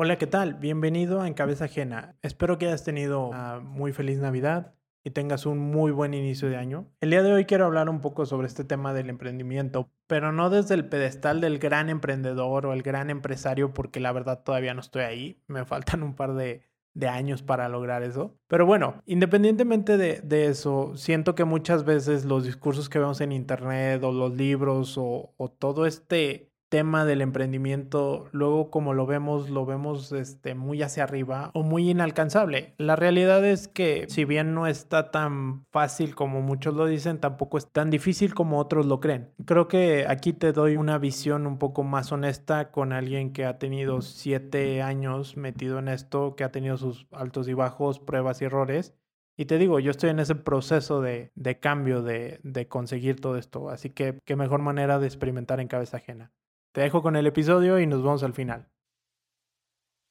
Hola, 0.00 0.16
¿qué 0.16 0.28
tal? 0.28 0.54
Bienvenido 0.54 1.20
a 1.20 1.26
En 1.26 1.34
Cabeza 1.34 1.64
Ajena. 1.64 2.14
Espero 2.22 2.56
que 2.56 2.68
hayas 2.68 2.84
tenido 2.84 3.30
una 3.30 3.58
muy 3.58 3.92
feliz 3.92 4.20
Navidad 4.20 4.76
y 5.02 5.10
tengas 5.10 5.44
un 5.44 5.58
muy 5.58 5.90
buen 5.90 6.14
inicio 6.14 6.48
de 6.48 6.56
año. 6.56 6.86
El 7.00 7.10
día 7.10 7.24
de 7.24 7.32
hoy 7.32 7.46
quiero 7.46 7.64
hablar 7.66 7.88
un 7.88 8.00
poco 8.00 8.24
sobre 8.24 8.46
este 8.46 8.62
tema 8.62 8.94
del 8.94 9.10
emprendimiento, 9.10 9.90
pero 10.06 10.30
no 10.30 10.50
desde 10.50 10.76
el 10.76 10.88
pedestal 10.88 11.40
del 11.40 11.58
gran 11.58 11.90
emprendedor 11.90 12.66
o 12.66 12.74
el 12.74 12.84
gran 12.84 13.10
empresario, 13.10 13.74
porque 13.74 13.98
la 13.98 14.12
verdad 14.12 14.44
todavía 14.44 14.72
no 14.72 14.82
estoy 14.82 15.02
ahí. 15.02 15.42
Me 15.48 15.64
faltan 15.64 16.04
un 16.04 16.14
par 16.14 16.34
de, 16.34 16.62
años 17.08 17.42
para 17.42 17.68
lograr 17.68 18.04
eso. 18.04 18.38
Pero 18.46 18.66
bueno, 18.66 19.02
independientemente 19.04 19.96
de, 19.96 20.46
eso, 20.46 20.96
siento 20.96 21.34
que 21.34 21.42
muchas 21.42 21.84
veces 21.84 22.24
los 22.24 22.44
discursos 22.44 22.88
que 22.88 23.00
vemos 23.00 23.20
en 23.20 23.32
internet 23.32 24.00
o 24.04 24.12
los 24.12 24.32
libros 24.32 24.94
o 24.96 25.56
todo 25.58 25.86
este 25.86 26.47
tema 26.68 27.04
del 27.04 27.22
emprendimiento, 27.22 28.28
luego 28.32 28.70
como 28.70 28.94
lo 28.94 29.06
vemos, 29.06 29.50
lo 29.50 29.64
vemos 29.64 30.12
este, 30.12 30.54
muy 30.54 30.82
hacia 30.82 31.04
arriba 31.04 31.50
o 31.54 31.62
muy 31.62 31.90
inalcanzable. 31.90 32.74
La 32.78 32.96
realidad 32.96 33.44
es 33.44 33.68
que 33.68 34.06
si 34.08 34.24
bien 34.24 34.54
no 34.54 34.66
está 34.66 35.10
tan 35.10 35.64
fácil 35.70 36.14
como 36.14 36.42
muchos 36.42 36.74
lo 36.74 36.86
dicen, 36.86 37.18
tampoco 37.18 37.58
es 37.58 37.70
tan 37.70 37.90
difícil 37.90 38.34
como 38.34 38.58
otros 38.58 38.86
lo 38.86 39.00
creen. 39.00 39.32
Creo 39.44 39.68
que 39.68 40.06
aquí 40.08 40.32
te 40.32 40.52
doy 40.52 40.76
una 40.76 40.98
visión 40.98 41.46
un 41.46 41.58
poco 41.58 41.84
más 41.84 42.12
honesta 42.12 42.70
con 42.70 42.92
alguien 42.92 43.32
que 43.32 43.44
ha 43.46 43.58
tenido 43.58 44.02
siete 44.02 44.82
años 44.82 45.36
metido 45.36 45.78
en 45.78 45.88
esto, 45.88 46.36
que 46.36 46.44
ha 46.44 46.52
tenido 46.52 46.76
sus 46.76 47.06
altos 47.12 47.48
y 47.48 47.54
bajos, 47.54 47.98
pruebas 47.98 48.42
y 48.42 48.46
errores. 48.46 48.94
Y 49.36 49.44
te 49.46 49.56
digo, 49.56 49.78
yo 49.78 49.92
estoy 49.92 50.10
en 50.10 50.18
ese 50.18 50.34
proceso 50.34 51.00
de, 51.00 51.30
de 51.36 51.60
cambio, 51.60 52.02
de, 52.02 52.40
de 52.42 52.66
conseguir 52.66 53.20
todo 53.20 53.36
esto. 53.38 53.70
Así 53.70 53.90
que 53.90 54.18
qué 54.24 54.34
mejor 54.34 54.60
manera 54.62 54.98
de 54.98 55.06
experimentar 55.06 55.60
en 55.60 55.68
cabeza 55.68 55.98
ajena. 55.98 56.32
Te 56.78 56.84
dejo 56.84 57.02
con 57.02 57.16
el 57.16 57.26
episodio 57.26 57.80
y 57.80 57.88
nos 57.88 58.04
vemos 58.04 58.22
al 58.22 58.34
final. 58.34 58.68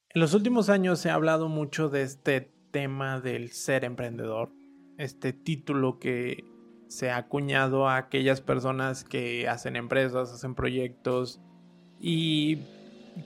En 0.09 0.19
los 0.19 0.33
últimos 0.33 0.67
años 0.67 0.99
se 0.99 1.09
ha 1.09 1.13
hablado 1.13 1.47
mucho 1.47 1.87
de 1.87 2.01
este 2.01 2.41
tema 2.71 3.21
del 3.21 3.51
ser 3.53 3.85
emprendedor, 3.85 4.51
este 4.97 5.31
título 5.31 5.97
que 5.97 6.43
se 6.89 7.09
ha 7.09 7.15
acuñado 7.15 7.87
a 7.87 7.95
aquellas 7.95 8.41
personas 8.41 9.05
que 9.05 9.47
hacen 9.47 9.77
empresas, 9.77 10.33
hacen 10.33 10.55
proyectos 10.55 11.39
y 12.01 12.63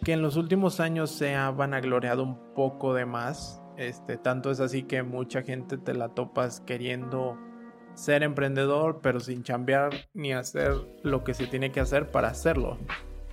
que 0.05 0.13
en 0.13 0.21
los 0.21 0.35
últimos 0.35 0.79
años 0.79 1.09
se 1.09 1.33
ha 1.33 1.49
vanagloriado 1.49 2.21
un 2.21 2.53
poco 2.53 2.93
de 2.93 3.07
más. 3.07 3.59
Este, 3.75 4.17
tanto 4.17 4.51
es 4.51 4.59
así 4.59 4.83
que 4.83 5.01
mucha 5.01 5.41
gente 5.41 5.79
te 5.79 5.95
la 5.95 6.09
topas 6.09 6.61
queriendo 6.61 7.39
ser 7.95 8.21
emprendedor, 8.21 8.99
pero 9.01 9.19
sin 9.19 9.41
chambear 9.41 9.89
ni 10.13 10.31
hacer 10.31 10.75
lo 11.01 11.23
que 11.23 11.33
se 11.33 11.47
tiene 11.47 11.71
que 11.71 11.79
hacer 11.79 12.11
para 12.11 12.27
hacerlo. 12.27 12.77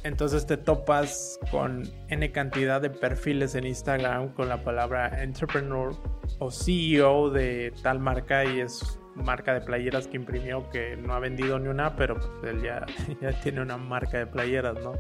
Entonces 0.04 0.46
te 0.46 0.56
topas 0.56 1.38
con 1.50 1.82
N 2.08 2.30
cantidad 2.32 2.80
de 2.80 2.91
perfiles 2.91 3.54
en 3.54 3.66
Instagram 3.66 4.32
con 4.34 4.48
la 4.48 4.62
palabra 4.62 5.22
entrepreneur 5.22 5.92
o 6.38 6.50
CEO 6.50 7.30
de 7.30 7.72
tal 7.82 7.98
marca 7.98 8.44
y 8.44 8.60
es 8.60 8.98
marca 9.14 9.54
de 9.54 9.60
playeras 9.60 10.06
que 10.06 10.16
imprimió 10.16 10.70
que 10.70 10.96
no 10.96 11.14
ha 11.14 11.19
vendido 11.19 11.58
ni 11.58 11.69
una, 11.69 11.96
pero 11.96 12.14
pues 12.16 12.54
él 12.54 12.62
ya, 12.62 12.86
tiene 13.42 13.60
una 13.60 13.76
marca 13.76 14.19
de 14.19 14.26
playeras, 14.26 14.76
¿no? 14.82 14.92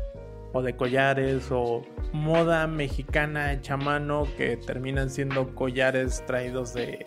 O 0.52 0.62
de 0.62 0.74
collares 0.74 1.48
o 1.50 1.82
moda 2.12 2.66
mexicana 2.66 3.52
hecha 3.52 3.76
mano 3.76 4.26
que 4.36 4.56
terminan 4.56 5.10
siendo 5.10 5.54
collares 5.54 6.24
traídos 6.26 6.74
de, 6.74 7.06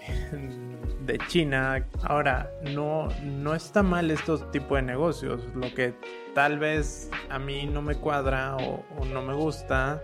de 1.05 1.17
China. 1.27 1.85
Ahora, 2.03 2.51
no, 2.73 3.07
no 3.23 3.55
está 3.55 3.83
mal 3.83 4.11
estos 4.11 4.49
tipos 4.51 4.77
de 4.77 4.83
negocios. 4.83 5.41
Lo 5.55 5.73
que 5.73 5.93
tal 6.33 6.59
vez 6.59 7.09
a 7.29 7.39
mí 7.39 7.65
no 7.65 7.81
me 7.81 7.95
cuadra 7.95 8.55
o, 8.57 8.83
no 9.11 9.21
me 9.21 9.33
gusta 9.33 10.01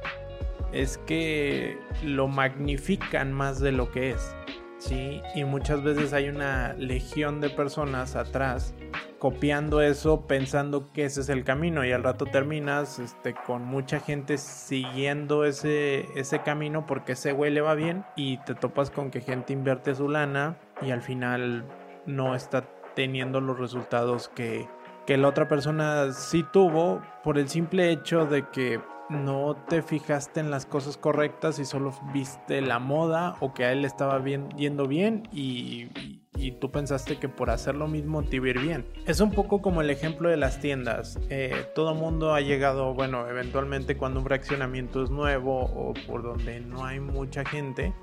es 0.71 0.97
que 0.99 1.77
lo 2.03 2.27
magnifican 2.27 3.31
más 3.31 3.59
de 3.59 3.71
lo 3.71 3.91
que 3.91 4.11
es. 4.11 4.35
¿sí? 4.79 5.21
Y 5.35 5.43
muchas 5.43 5.83
veces 5.83 6.13
hay 6.13 6.29
una 6.29 6.73
legión 6.73 7.41
de 7.41 7.49
personas 7.49 8.15
atrás 8.15 8.73
copiando 9.19 9.81
eso 9.81 10.27
pensando 10.27 10.91
que 10.93 11.05
ese 11.05 11.21
es 11.21 11.29
el 11.29 11.43
camino 11.43 11.83
y 11.83 11.91
al 11.91 12.03
rato 12.03 12.25
terminas 12.25 12.99
este, 12.99 13.33
con 13.33 13.65
mucha 13.65 13.99
gente 13.99 14.37
siguiendo 14.37 15.43
ese, 15.43 16.05
ese 16.15 16.43
camino 16.43 16.85
porque 16.85 17.13
ese 17.13 17.31
güey 17.31 17.51
le 17.51 17.61
va 17.61 17.73
bien 17.73 18.05
y 18.15 18.37
te 18.43 18.53
topas 18.53 18.91
con 18.91 19.09
que 19.09 19.21
gente 19.21 19.53
invierte 19.53 19.95
su 19.95 20.07
lana 20.07 20.57
y 20.81 20.91
al 20.91 21.01
final 21.01 21.65
no 22.05 22.35
está 22.35 22.63
teniendo 22.95 23.41
los 23.41 23.59
resultados 23.59 24.29
que, 24.29 24.67
que 25.05 25.17
la 25.17 25.27
otra 25.27 25.47
persona 25.47 26.11
sí 26.11 26.43
tuvo 26.51 27.01
por 27.23 27.37
el 27.37 27.49
simple 27.49 27.91
hecho 27.91 28.25
de 28.25 28.47
que 28.49 28.79
no 29.09 29.55
te 29.67 29.81
fijaste 29.81 30.39
en 30.39 30.51
las 30.51 30.65
cosas 30.65 30.97
correctas 30.97 31.59
y 31.59 31.65
solo 31.65 31.93
viste 32.13 32.61
la 32.61 32.79
moda 32.79 33.35
o 33.39 33.53
que 33.53 33.65
a 33.65 33.71
él 33.71 33.85
estaba 33.85 34.19
bien, 34.19 34.49
yendo 34.57 34.87
bien 34.87 35.27
y, 35.31 35.89
y, 36.37 36.51
tú 36.51 36.71
pensaste 36.71 37.17
que 37.17 37.29
por 37.29 37.49
hacer 37.49 37.75
lo 37.75 37.87
mismo 37.87 38.23
te 38.23 38.37
iba 38.37 38.51
bien. 38.61 38.85
Es 39.05 39.19
un 39.19 39.31
poco 39.31 39.61
como 39.61 39.81
el 39.81 39.89
ejemplo 39.89 40.29
de 40.29 40.37
las 40.37 40.59
tiendas. 40.59 41.19
Eh, 41.29 41.65
todo 41.75 41.95
mundo 41.95 42.33
ha 42.33 42.41
llegado, 42.41 42.93
bueno, 42.93 43.27
eventualmente 43.27 43.97
cuando 43.97 44.19
un 44.19 44.25
fraccionamiento 44.25 45.03
es 45.03 45.09
nuevo 45.09 45.65
o 45.65 45.93
por 46.07 46.23
donde 46.23 46.59
no 46.59 46.85
hay 46.85 46.99
mucha 46.99 47.43
gente, 47.45 47.93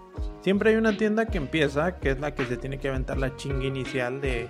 siempre 0.40 0.70
hay 0.70 0.76
una 0.76 0.96
tienda 0.96 1.26
que 1.26 1.38
empieza, 1.38 1.98
que 1.98 2.10
es 2.10 2.20
la 2.20 2.34
que 2.34 2.44
se 2.46 2.56
tiene 2.56 2.78
que 2.78 2.88
aventar 2.88 3.18
la 3.18 3.34
chinga 3.36 3.64
inicial 3.64 4.20
de 4.20 4.48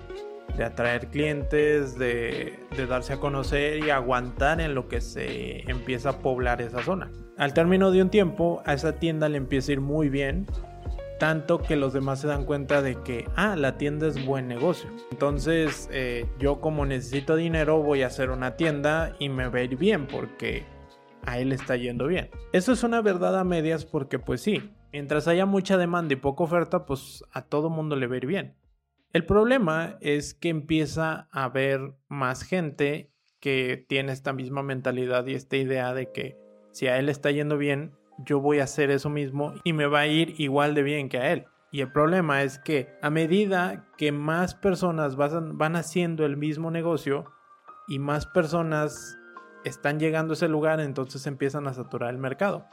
de 0.57 0.65
atraer 0.65 1.09
clientes, 1.09 1.99
de, 1.99 2.59
darse 2.89 3.15
a 3.15 3.17
conocer 3.19 3.85
y 3.85 3.91
aguantar 3.91 4.61
en 4.61 4.75
lo 4.75 4.89
que 4.89 5.01
se 5.01 5.69
empieza 5.69 6.11
a 6.11 6.19
poblar 6.19 6.61
esa 6.63 6.83
zona. 6.83 7.11
Al 7.37 7.55
término 7.55 7.91
de 7.91 8.03
un 8.03 8.11
tiempo, 8.11 8.63
a 8.65 8.75
esa 8.75 8.93
tienda 8.93 9.29
le 9.29 9.39
empieza 9.39 9.73
a 9.73 9.75
ir 9.75 9.81
muy 9.81 10.09
bien, 10.09 10.47
tanto 11.19 11.59
que 11.59 11.77
los 11.77 11.93
demás 11.93 12.21
se 12.21 12.27
dan 12.27 12.45
cuenta 12.45 12.83
de 12.83 13.03
que, 13.03 13.29
ah, 13.37 13.57
la 13.57 13.77
tienda 13.79 14.07
es 14.07 14.25
buen 14.25 14.49
negocio. 14.49 14.91
Entonces, 15.11 15.89
eh, 15.93 16.27
yo 16.39 16.61
como 16.61 16.87
necesito 16.87 17.37
dinero, 17.37 17.83
voy 17.83 18.03
a 18.03 18.09
hacer 18.09 18.31
una 18.31 18.57
tienda 18.57 19.15
y 19.19 19.29
me 19.29 19.49
va 19.49 19.59
a 19.59 19.63
ir 19.63 19.77
bien 19.77 20.07
porque 20.07 20.65
a 21.27 21.39
él 21.39 21.53
está 21.53 21.77
yendo 21.77 22.07
bien. 22.07 22.31
Eso 22.53 22.73
es 22.73 22.83
una 22.83 23.01
verdad 23.01 23.39
a 23.39 23.45
medias 23.45 23.85
porque, 23.85 24.19
pues 24.19 24.41
sí, 24.41 24.71
mientras 24.93 25.29
haya 25.29 25.47
mucha 25.47 25.79
demanda 25.79 26.15
y 26.15 26.17
poca 26.17 26.45
oferta, 26.45 26.87
pues 26.87 27.25
a 27.33 27.43
todo 27.43 27.71
mundo 27.71 27.97
le 27.97 28.07
va 28.07 28.15
a 28.15 28.19
ir 28.19 28.27
bien. 28.27 28.57
El 29.13 29.25
problema 29.25 29.97
es 30.01 30.35
que 30.35 30.49
empieza 30.49 31.29
a 31.31 31.45
haber 31.45 31.95
más 32.09 32.43
gente 32.43 33.13
que 33.39 33.85
tiene 33.89 34.13
esta 34.13 34.33
misma 34.33 34.63
mentalidad 34.63 35.27
y 35.27 35.35
esta 35.35 35.57
idea 35.57 35.95
de 35.95 36.11
que 36.11 36.37
si 36.73 36.89
a 36.89 36.99
él 36.99 37.09
está 37.09 37.31
yendo 37.31 37.57
bien, 37.57 37.93
yo 38.19 38.41
voy 38.41 38.61
a 38.61 38.65
hacer 38.65 38.91
eso 38.91 39.11
mismo 39.11 39.55
y 39.65 39.73
me 39.73 39.87
va 39.87 40.01
a 40.01 40.07
ir 40.07 40.35
igual 40.39 40.75
de 40.75 40.83
bien 40.83 41.09
que 41.09 41.19
a 41.19 41.33
él. 41.33 41.47
Y 41.71 41.81
el 41.81 41.91
problema 41.91 42.43
es 42.43 42.59
que 42.59 42.89
a 43.03 43.11
medida 43.11 43.87
que 43.97 44.13
más 44.13 44.55
personas 44.55 45.17
van 45.17 45.75
haciendo 45.77 46.25
el 46.25 46.37
mismo 46.37 46.71
negocio 46.71 47.25
y 47.89 47.99
más 47.99 48.27
personas 48.27 49.19
están 49.65 49.99
llegando 49.99 50.33
a 50.33 50.35
ese 50.35 50.47
lugar, 50.47 50.79
entonces 50.79 51.27
empiezan 51.27 51.67
a 51.67 51.75
saturar 51.75 52.11
el 52.11 52.19
mercado. 52.19 52.67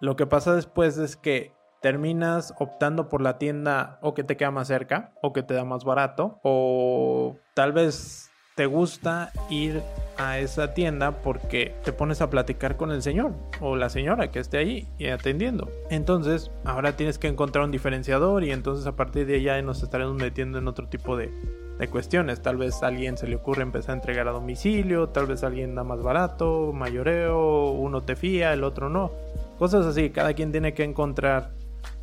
Lo 0.00 0.16
que 0.16 0.26
pasa 0.26 0.56
después 0.56 0.98
es 0.98 1.16
que 1.16 1.54
terminas 1.80 2.52
optando 2.58 3.08
por 3.08 3.20
la 3.20 3.38
tienda 3.38 4.00
o 4.02 4.14
que 4.14 4.24
te 4.24 4.36
queda 4.36 4.50
más 4.50 4.66
cerca 4.66 5.12
o 5.22 5.32
que 5.32 5.44
te 5.44 5.54
da 5.54 5.64
más 5.64 5.84
barato 5.84 6.40
o 6.42 7.36
tal 7.54 7.72
vez 7.72 8.31
te 8.54 8.66
gusta 8.66 9.32
ir 9.48 9.82
a 10.18 10.38
esa 10.38 10.74
tienda 10.74 11.22
porque 11.22 11.74
te 11.84 11.92
pones 11.92 12.20
a 12.20 12.28
platicar 12.28 12.76
con 12.76 12.90
el 12.90 13.02
señor 13.02 13.32
o 13.60 13.76
la 13.76 13.88
señora 13.88 14.30
que 14.30 14.40
esté 14.40 14.58
ahí 14.58 14.88
y 14.98 15.06
atendiendo. 15.06 15.70
Entonces, 15.90 16.50
ahora 16.64 16.96
tienes 16.96 17.18
que 17.18 17.28
encontrar 17.28 17.64
un 17.64 17.70
diferenciador 17.70 18.44
y 18.44 18.50
entonces 18.52 18.86
a 18.86 18.94
partir 18.94 19.26
de 19.26 19.50
ahí 19.50 19.62
nos 19.62 19.82
estaremos 19.82 20.16
metiendo 20.16 20.58
en 20.58 20.68
otro 20.68 20.86
tipo 20.88 21.16
de, 21.16 21.30
de 21.78 21.88
cuestiones. 21.88 22.42
Tal 22.42 22.58
vez 22.58 22.82
a 22.82 22.88
alguien 22.88 23.16
se 23.16 23.26
le 23.26 23.36
ocurre 23.36 23.62
empezar 23.62 23.92
a 23.92 23.98
entregar 23.98 24.28
a 24.28 24.32
domicilio, 24.32 25.08
tal 25.08 25.26
vez 25.26 25.42
alguien 25.44 25.74
da 25.74 25.82
más 25.82 26.02
barato, 26.02 26.72
mayoreo, 26.74 27.70
uno 27.70 28.02
te 28.02 28.16
fía, 28.16 28.52
el 28.52 28.64
otro 28.64 28.90
no. 28.90 29.12
Cosas 29.58 29.86
así, 29.86 30.10
cada 30.10 30.34
quien 30.34 30.52
tiene 30.52 30.74
que 30.74 30.84
encontrar 30.84 31.52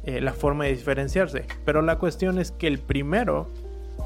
eh, 0.04 0.20
la 0.20 0.34
forma 0.34 0.66
de 0.66 0.72
diferenciarse. 0.72 1.46
Pero 1.64 1.82
la 1.84 2.00
cuestión 2.00 2.40
es 2.40 2.52
que 2.52 2.68
el 2.68 2.80
primero 2.80 3.50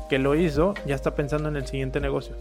que 0.10 0.19
lo 0.19 0.36
hizo 0.36 0.74
ya 0.86 0.95
está 0.95 1.16
pensando 1.16 1.50
en 1.50 1.56
el 1.56 1.68
siguiente 1.68 2.00
negocio. 2.00 2.36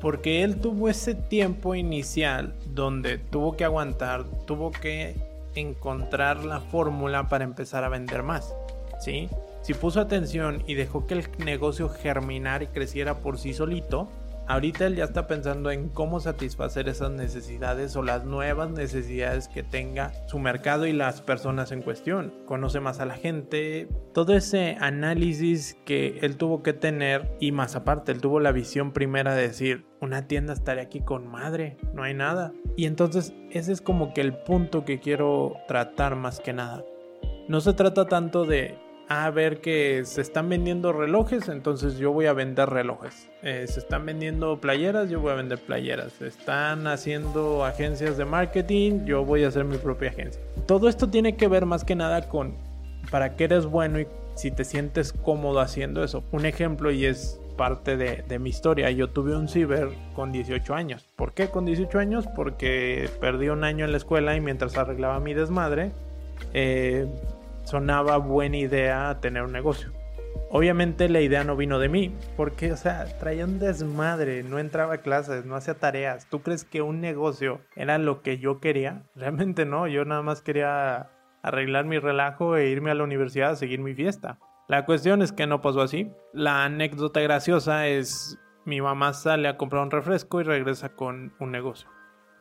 Porque 0.00 0.42
él 0.42 0.60
tuvo 0.60 0.88
ese 0.88 1.14
tiempo 1.14 1.74
inicial 1.74 2.54
donde 2.66 3.18
tuvo 3.18 3.56
que 3.56 3.64
aguantar, 3.64 4.24
tuvo 4.46 4.70
que 4.70 5.14
encontrar 5.54 6.44
la 6.44 6.60
fórmula 6.60 7.28
para 7.28 7.44
empezar 7.44 7.84
a 7.84 7.88
vender 7.88 8.22
más. 8.22 8.54
¿sí? 9.00 9.28
Si 9.62 9.74
puso 9.74 10.00
atención 10.00 10.62
y 10.66 10.74
dejó 10.74 11.06
que 11.06 11.14
el 11.14 11.28
negocio 11.38 11.88
germinara 11.88 12.64
y 12.64 12.68
creciera 12.68 13.18
por 13.18 13.38
sí 13.38 13.52
solito, 13.52 14.08
Ahorita 14.50 14.86
él 14.86 14.96
ya 14.96 15.04
está 15.04 15.28
pensando 15.28 15.70
en 15.70 15.88
cómo 15.90 16.18
satisfacer 16.18 16.88
esas 16.88 17.12
necesidades 17.12 17.94
o 17.94 18.02
las 18.02 18.24
nuevas 18.24 18.68
necesidades 18.68 19.46
que 19.46 19.62
tenga 19.62 20.10
su 20.26 20.40
mercado 20.40 20.88
y 20.88 20.92
las 20.92 21.22
personas 21.22 21.70
en 21.70 21.82
cuestión. 21.82 22.34
Conoce 22.46 22.80
más 22.80 22.98
a 22.98 23.06
la 23.06 23.14
gente, 23.14 23.86
todo 24.12 24.34
ese 24.34 24.76
análisis 24.80 25.78
que 25.84 26.18
él 26.22 26.36
tuvo 26.36 26.64
que 26.64 26.72
tener 26.72 27.30
y 27.38 27.52
más 27.52 27.76
aparte, 27.76 28.10
él 28.10 28.20
tuvo 28.20 28.40
la 28.40 28.50
visión 28.50 28.90
primera 28.90 29.36
de 29.36 29.42
decir, 29.42 29.86
una 30.00 30.26
tienda 30.26 30.52
estaría 30.52 30.82
aquí 30.82 30.98
con 30.98 31.28
madre, 31.28 31.76
no 31.94 32.02
hay 32.02 32.14
nada. 32.14 32.52
Y 32.76 32.86
entonces 32.86 33.32
ese 33.52 33.70
es 33.70 33.80
como 33.80 34.12
que 34.12 34.20
el 34.20 34.34
punto 34.34 34.84
que 34.84 34.98
quiero 34.98 35.54
tratar 35.68 36.16
más 36.16 36.40
que 36.40 36.52
nada. 36.52 36.84
No 37.46 37.60
se 37.60 37.72
trata 37.72 38.06
tanto 38.06 38.46
de 38.46 38.76
a 39.10 39.28
ver 39.30 39.60
que 39.60 40.04
se 40.04 40.20
están 40.20 40.48
vendiendo 40.48 40.92
relojes, 40.92 41.48
entonces 41.48 41.98
yo 41.98 42.12
voy 42.12 42.26
a 42.26 42.32
vender 42.32 42.70
relojes. 42.70 43.28
Eh, 43.42 43.66
se 43.66 43.80
están 43.80 44.06
vendiendo 44.06 44.60
playeras, 44.60 45.10
yo 45.10 45.18
voy 45.18 45.32
a 45.32 45.34
vender 45.34 45.58
playeras. 45.58 46.12
Se 46.12 46.28
están 46.28 46.86
haciendo 46.86 47.64
agencias 47.64 48.16
de 48.16 48.24
marketing, 48.24 49.04
yo 49.06 49.24
voy 49.24 49.42
a 49.42 49.48
hacer 49.48 49.64
mi 49.64 49.78
propia 49.78 50.10
agencia. 50.10 50.40
Todo 50.64 50.88
esto 50.88 51.10
tiene 51.10 51.36
que 51.36 51.48
ver 51.48 51.66
más 51.66 51.82
que 51.82 51.96
nada 51.96 52.28
con 52.28 52.54
para 53.10 53.34
qué 53.34 53.44
eres 53.44 53.66
bueno 53.66 53.98
y 53.98 54.06
si 54.36 54.52
te 54.52 54.62
sientes 54.62 55.12
cómodo 55.12 55.58
haciendo 55.58 56.04
eso. 56.04 56.22
Un 56.30 56.46
ejemplo 56.46 56.92
y 56.92 57.04
es 57.04 57.40
parte 57.56 57.96
de, 57.96 58.38
mi 58.38 58.50
historia. 58.50 58.92
Yo 58.92 59.10
tuve 59.10 59.34
un 59.34 59.48
ciber 59.48 59.88
con 60.14 60.30
18 60.30 60.72
años. 60.72 61.04
¿Por 61.16 61.32
qué 61.34 61.48
con 61.48 61.66
18 61.66 61.98
años? 61.98 62.28
Porque 62.36 63.10
perdí 63.20 63.48
un 63.48 63.64
año 63.64 63.84
en 63.84 63.90
la 63.90 63.96
escuela 63.96 64.36
y 64.36 64.40
mientras 64.40 64.78
arreglaba 64.78 65.18
mi 65.18 65.34
desmadre, 65.34 65.90
eh, 66.54 67.08
sonaba 67.70 68.16
buena 68.16 68.56
idea 68.56 69.20
tener 69.20 69.44
un 69.44 69.52
negocio. 69.52 69.92
Obviamente 70.50 71.08
la 71.08 71.20
idea 71.20 71.44
no 71.44 71.54
vino 71.54 71.78
de 71.78 71.88
mí, 71.88 72.12
porque, 72.36 72.72
o 72.72 72.76
sea, 72.76 73.04
traía 73.20 73.44
un 73.44 73.60
desmadre, 73.60 74.42
no 74.42 74.58
entraba 74.58 74.94
a 74.94 74.98
clases, 74.98 75.44
no 75.44 75.54
hacía 75.54 75.74
tareas. 75.74 76.26
¿Tú 76.28 76.42
crees 76.42 76.64
que 76.64 76.82
un 76.82 77.00
negocio 77.00 77.60
era 77.76 77.98
lo 77.98 78.22
que 78.22 78.38
yo 78.38 78.58
quería? 78.58 79.04
Realmente 79.14 79.66
no, 79.66 79.86
yo 79.86 80.04
nada 80.04 80.22
más 80.22 80.42
quería 80.42 81.10
arreglar 81.42 81.84
mi 81.84 82.00
relajo 82.00 82.56
e 82.56 82.68
irme 82.70 82.90
a 82.90 82.94
la 82.94 83.04
universidad 83.04 83.52
a 83.52 83.56
seguir 83.56 83.78
mi 83.78 83.94
fiesta. 83.94 84.40
La 84.66 84.84
cuestión 84.84 85.22
es 85.22 85.30
que 85.30 85.46
no 85.46 85.62
pasó 85.62 85.80
así. 85.80 86.10
La 86.32 86.64
anécdota 86.64 87.20
graciosa 87.20 87.86
es 87.86 88.36
mi 88.64 88.80
mamá 88.80 89.12
sale 89.12 89.46
a 89.46 89.56
comprar 89.56 89.84
un 89.84 89.92
refresco 89.92 90.40
y 90.40 90.44
regresa 90.44 90.90
con 90.90 91.32
un 91.38 91.52
negocio. 91.52 91.88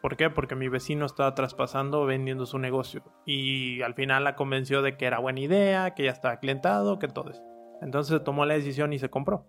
¿Por 0.02 0.16
qué? 0.16 0.30
Porque 0.30 0.56
mi 0.56 0.70
vecino 0.70 1.06
estaba 1.06 1.36
traspasando 1.36 2.06
vendiendo 2.06 2.46
su 2.46 2.58
negocio 2.58 3.04
y 3.26 3.82
al 3.82 3.94
final 3.94 4.24
la 4.24 4.36
convenció 4.36 4.82
de 4.82 4.96
que 4.96 5.06
era 5.06 5.20
buena 5.20 5.42
idea, 5.42 5.94
que 5.94 6.04
ya 6.04 6.12
estaba 6.12 6.40
clientado, 6.40 7.00
que 7.00 7.08
todo 7.08 7.32
eso. 7.32 7.44
Entonces 7.82 8.24
tomó 8.24 8.46
la 8.46 8.54
decisión 8.54 8.94
y 8.94 9.00
se 9.00 9.10
compró. 9.10 9.46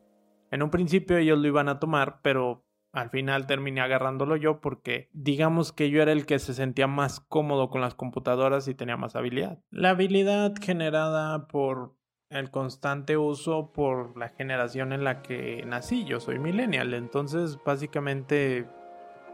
En 0.50 0.62
un 0.62 0.70
principio 0.70 1.16
ellos 1.16 1.38
lo 1.38 1.46
iban 1.46 1.68
a 1.68 1.78
tomar, 1.78 2.20
pero 2.22 2.64
al 2.92 3.10
final 3.10 3.46
terminé 3.46 3.80
agarrándolo 3.80 4.34
yo 4.34 4.60
porque 4.60 5.08
digamos 5.12 5.72
que 5.72 5.90
yo 5.90 6.02
era 6.02 6.10
el 6.10 6.26
que 6.26 6.40
se 6.40 6.54
sentía 6.54 6.88
más 6.88 7.20
cómodo 7.20 7.70
con 7.70 7.80
las 7.80 7.94
computadoras 7.94 8.66
y 8.66 8.74
tenía 8.74 8.96
más 8.96 9.14
habilidad. 9.14 9.60
La 9.70 9.90
habilidad 9.90 10.54
generada 10.60 11.46
por 11.46 11.94
el 12.30 12.50
constante 12.50 13.16
uso 13.16 13.72
por 13.72 14.16
la 14.16 14.28
generación 14.28 14.92
en 14.92 15.04
la 15.04 15.22
que 15.22 15.64
nací. 15.66 16.04
Yo 16.04 16.20
soy 16.20 16.38
millennial, 16.38 16.94
entonces 16.94 17.58
básicamente 17.64 18.68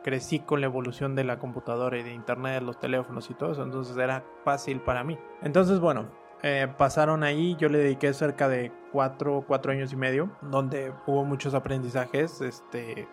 crecí 0.07 0.39
con 0.39 0.61
la 0.61 0.67
evolución 0.67 1.17
de 1.17 1.25
la 1.25 1.41
computadora 1.41 1.99
y 1.99 2.05
de 2.05 2.15
internet, 2.15 2.63
los 2.63 2.79
teléfonos 2.79 3.29
y 3.29 3.35
todo 3.35 3.51
eso, 3.51 3.65
entonces 3.65 3.97
era 3.97 4.25
fácil 4.45 4.81
para 4.81 5.03
mí. 5.03 5.19
Entonces, 5.43 5.81
bueno, 5.81 6.07
eh, 6.45 6.69
pasaron 6.79 7.25
ahí, 7.25 7.57
yo 7.59 7.69
le 7.69 7.79
dediqué 7.79 8.15
cerca 8.15 8.49
de 8.49 8.71
cuatro, 8.93 9.45
cuatro 9.49 9.73
años 9.73 9.93
y 9.93 9.97
medio, 9.97 10.31
donde 10.43 10.93
hubo 11.09 11.25
muchos 11.25 11.55
aprendizajes. 11.55 12.41
Este, 12.41 13.09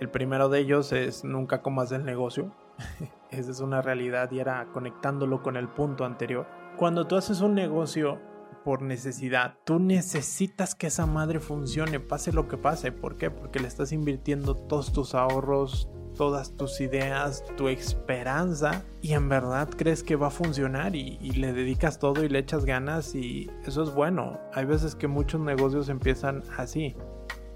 el 0.00 0.08
primero 0.08 0.48
de 0.48 0.58
ellos 0.58 0.90
es 0.90 1.22
nunca 1.22 1.62
comas 1.62 1.90
del 1.90 2.04
negocio. 2.04 2.50
Esa 3.30 3.52
es 3.52 3.60
una 3.60 3.80
realidad 3.80 4.28
y 4.32 4.40
era 4.40 4.66
conectándolo 4.72 5.44
con 5.44 5.56
el 5.56 5.68
punto 5.68 6.04
anterior. 6.04 6.48
Cuando 6.76 7.06
tú 7.06 7.14
haces 7.14 7.40
un 7.40 7.54
negocio 7.54 8.18
por 8.64 8.82
necesidad, 8.82 9.58
tú 9.62 9.78
necesitas 9.78 10.74
que 10.74 10.88
esa 10.88 11.06
madre 11.06 11.38
funcione, 11.38 12.00
pase 12.00 12.32
lo 12.32 12.48
que 12.48 12.56
pase. 12.56 12.90
¿Por 12.90 13.14
qué? 13.14 13.30
Porque 13.30 13.60
le 13.60 13.68
estás 13.68 13.92
invirtiendo 13.92 14.56
todos 14.56 14.92
tus 14.92 15.14
ahorros, 15.14 15.88
todas 16.16 16.56
tus 16.56 16.80
ideas, 16.80 17.44
tu 17.56 17.68
esperanza 17.68 18.84
y 19.02 19.12
en 19.12 19.28
verdad 19.28 19.68
crees 19.76 20.02
que 20.02 20.16
va 20.16 20.28
a 20.28 20.30
funcionar 20.30 20.96
y, 20.96 21.18
le 21.36 21.52
dedicas 21.52 21.98
todo 21.98 22.24
y 22.24 22.28
le 22.28 22.38
echas 22.38 22.64
ganas 22.64 23.14
y 23.14 23.50
eso 23.66 23.82
es 23.82 23.94
bueno. 23.94 24.40
Hay 24.54 24.64
veces 24.64 24.94
que 24.94 25.06
muchos 25.06 25.40
negocios 25.40 25.88
empiezan 25.88 26.42
así. 26.56 26.96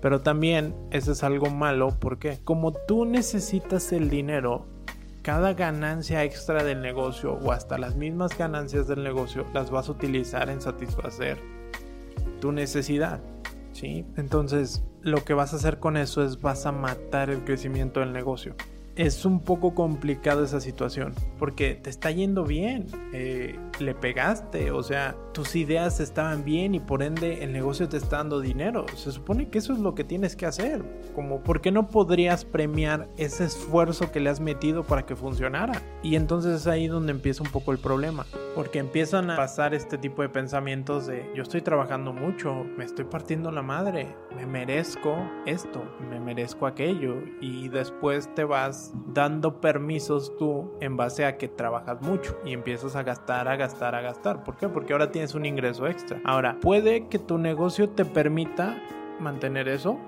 Pero 0.00 0.20
también 0.20 0.74
eso 0.90 1.12
es 1.12 1.22
algo 1.22 1.50
malo 1.50 1.96
porque 1.98 2.38
como 2.44 2.72
tú 2.72 3.04
necesitas 3.04 3.92
el 3.92 4.08
dinero, 4.08 4.66
cada 5.22 5.52
ganancia 5.52 6.24
extra 6.24 6.64
del 6.64 6.80
negocio 6.80 7.34
o 7.34 7.52
hasta 7.52 7.76
las 7.76 7.96
mismas 7.96 8.36
ganancias 8.36 8.88
del 8.88 9.02
negocio 9.02 9.44
las 9.52 9.70
vas 9.70 9.88
a 9.88 9.92
utilizar 9.92 10.48
en 10.48 10.60
satisfacer 10.60 11.38
tu 12.40 12.52
necesidad. 12.52 13.20
¿Sí? 13.80 14.04
Entonces, 14.18 14.84
lo 15.00 15.24
que 15.24 15.32
vas 15.32 15.54
a 15.54 15.56
hacer 15.56 15.78
con 15.78 15.96
eso 15.96 16.22
es 16.22 16.42
vas 16.42 16.66
a 16.66 16.72
matar 16.72 17.30
el 17.30 17.44
crecimiento 17.44 18.00
del 18.00 18.12
negocio 18.12 18.54
es 18.96 19.24
un 19.24 19.40
poco 19.40 19.74
complicada 19.74 20.44
esa 20.44 20.60
situación 20.60 21.14
porque 21.38 21.74
te 21.74 21.88
está 21.88 22.10
yendo 22.10 22.44
bien, 22.44 22.86
eh, 23.14 23.58
le 23.78 23.94
pegaste, 23.94 24.70
o 24.72 24.82
sea, 24.82 25.16
tus 25.32 25.56
ideas 25.56 25.98
estaban 26.00 26.44
bien 26.44 26.74
y 26.74 26.80
por 26.80 27.02
ende 27.02 27.42
el 27.42 27.52
negocio 27.52 27.88
te 27.88 27.96
está 27.96 28.18
dando 28.18 28.40
dinero. 28.40 28.84
Se 28.94 29.10
supone 29.10 29.48
que 29.48 29.58
eso 29.58 29.72
es 29.72 29.78
lo 29.78 29.94
que 29.94 30.04
tienes 30.04 30.36
que 30.36 30.44
hacer. 30.44 30.84
Como, 31.14 31.40
¿por 31.42 31.60
qué 31.62 31.72
no 31.72 31.88
podrías 31.88 32.44
premiar 32.44 33.08
ese 33.16 33.44
esfuerzo 33.44 34.12
que 34.12 34.20
le 34.20 34.28
has 34.28 34.40
metido 34.40 34.84
para 34.84 35.06
que 35.06 35.16
funcionara? 35.16 35.80
Y 36.02 36.16
entonces 36.16 36.60
es 36.60 36.66
ahí 36.66 36.88
donde 36.88 37.12
empieza 37.12 37.42
un 37.42 37.50
poco 37.50 37.72
el 37.72 37.78
problema, 37.78 38.26
porque 38.54 38.78
empiezan 38.78 39.30
a 39.30 39.36
pasar 39.36 39.72
este 39.72 39.96
tipo 39.96 40.22
de 40.22 40.28
pensamientos 40.28 41.06
de 41.06 41.24
yo 41.34 41.42
estoy 41.42 41.62
trabajando 41.62 42.12
mucho, 42.12 42.66
me 42.76 42.84
estoy 42.84 43.06
partiendo 43.06 43.50
la 43.50 43.62
madre, 43.62 44.14
me 44.36 44.44
merezco 44.44 45.16
esto, 45.46 45.82
me 46.10 46.20
merezco 46.20 46.66
aquello 46.66 47.16
y 47.40 47.68
después 47.68 48.28
te 48.34 48.44
vas 48.44 48.79
dando 49.12 49.60
permisos 49.60 50.36
tú 50.38 50.72
en 50.80 50.96
base 50.96 51.24
a 51.24 51.36
que 51.36 51.48
trabajas 51.48 52.00
mucho 52.02 52.38
y 52.44 52.52
empiezas 52.52 52.96
a 52.96 53.02
gastar, 53.02 53.48
a 53.48 53.56
gastar, 53.56 53.94
a 53.94 54.00
gastar. 54.00 54.44
¿Por 54.44 54.56
qué? 54.56 54.68
Porque 54.68 54.92
ahora 54.92 55.10
tienes 55.10 55.34
un 55.34 55.44
ingreso 55.44 55.86
extra. 55.86 56.20
Ahora, 56.24 56.58
puede 56.60 57.08
que 57.08 57.18
tu 57.18 57.38
negocio 57.38 57.90
te 57.90 58.04
permita 58.04 58.76
mantener 59.20 59.68
eso 59.68 59.98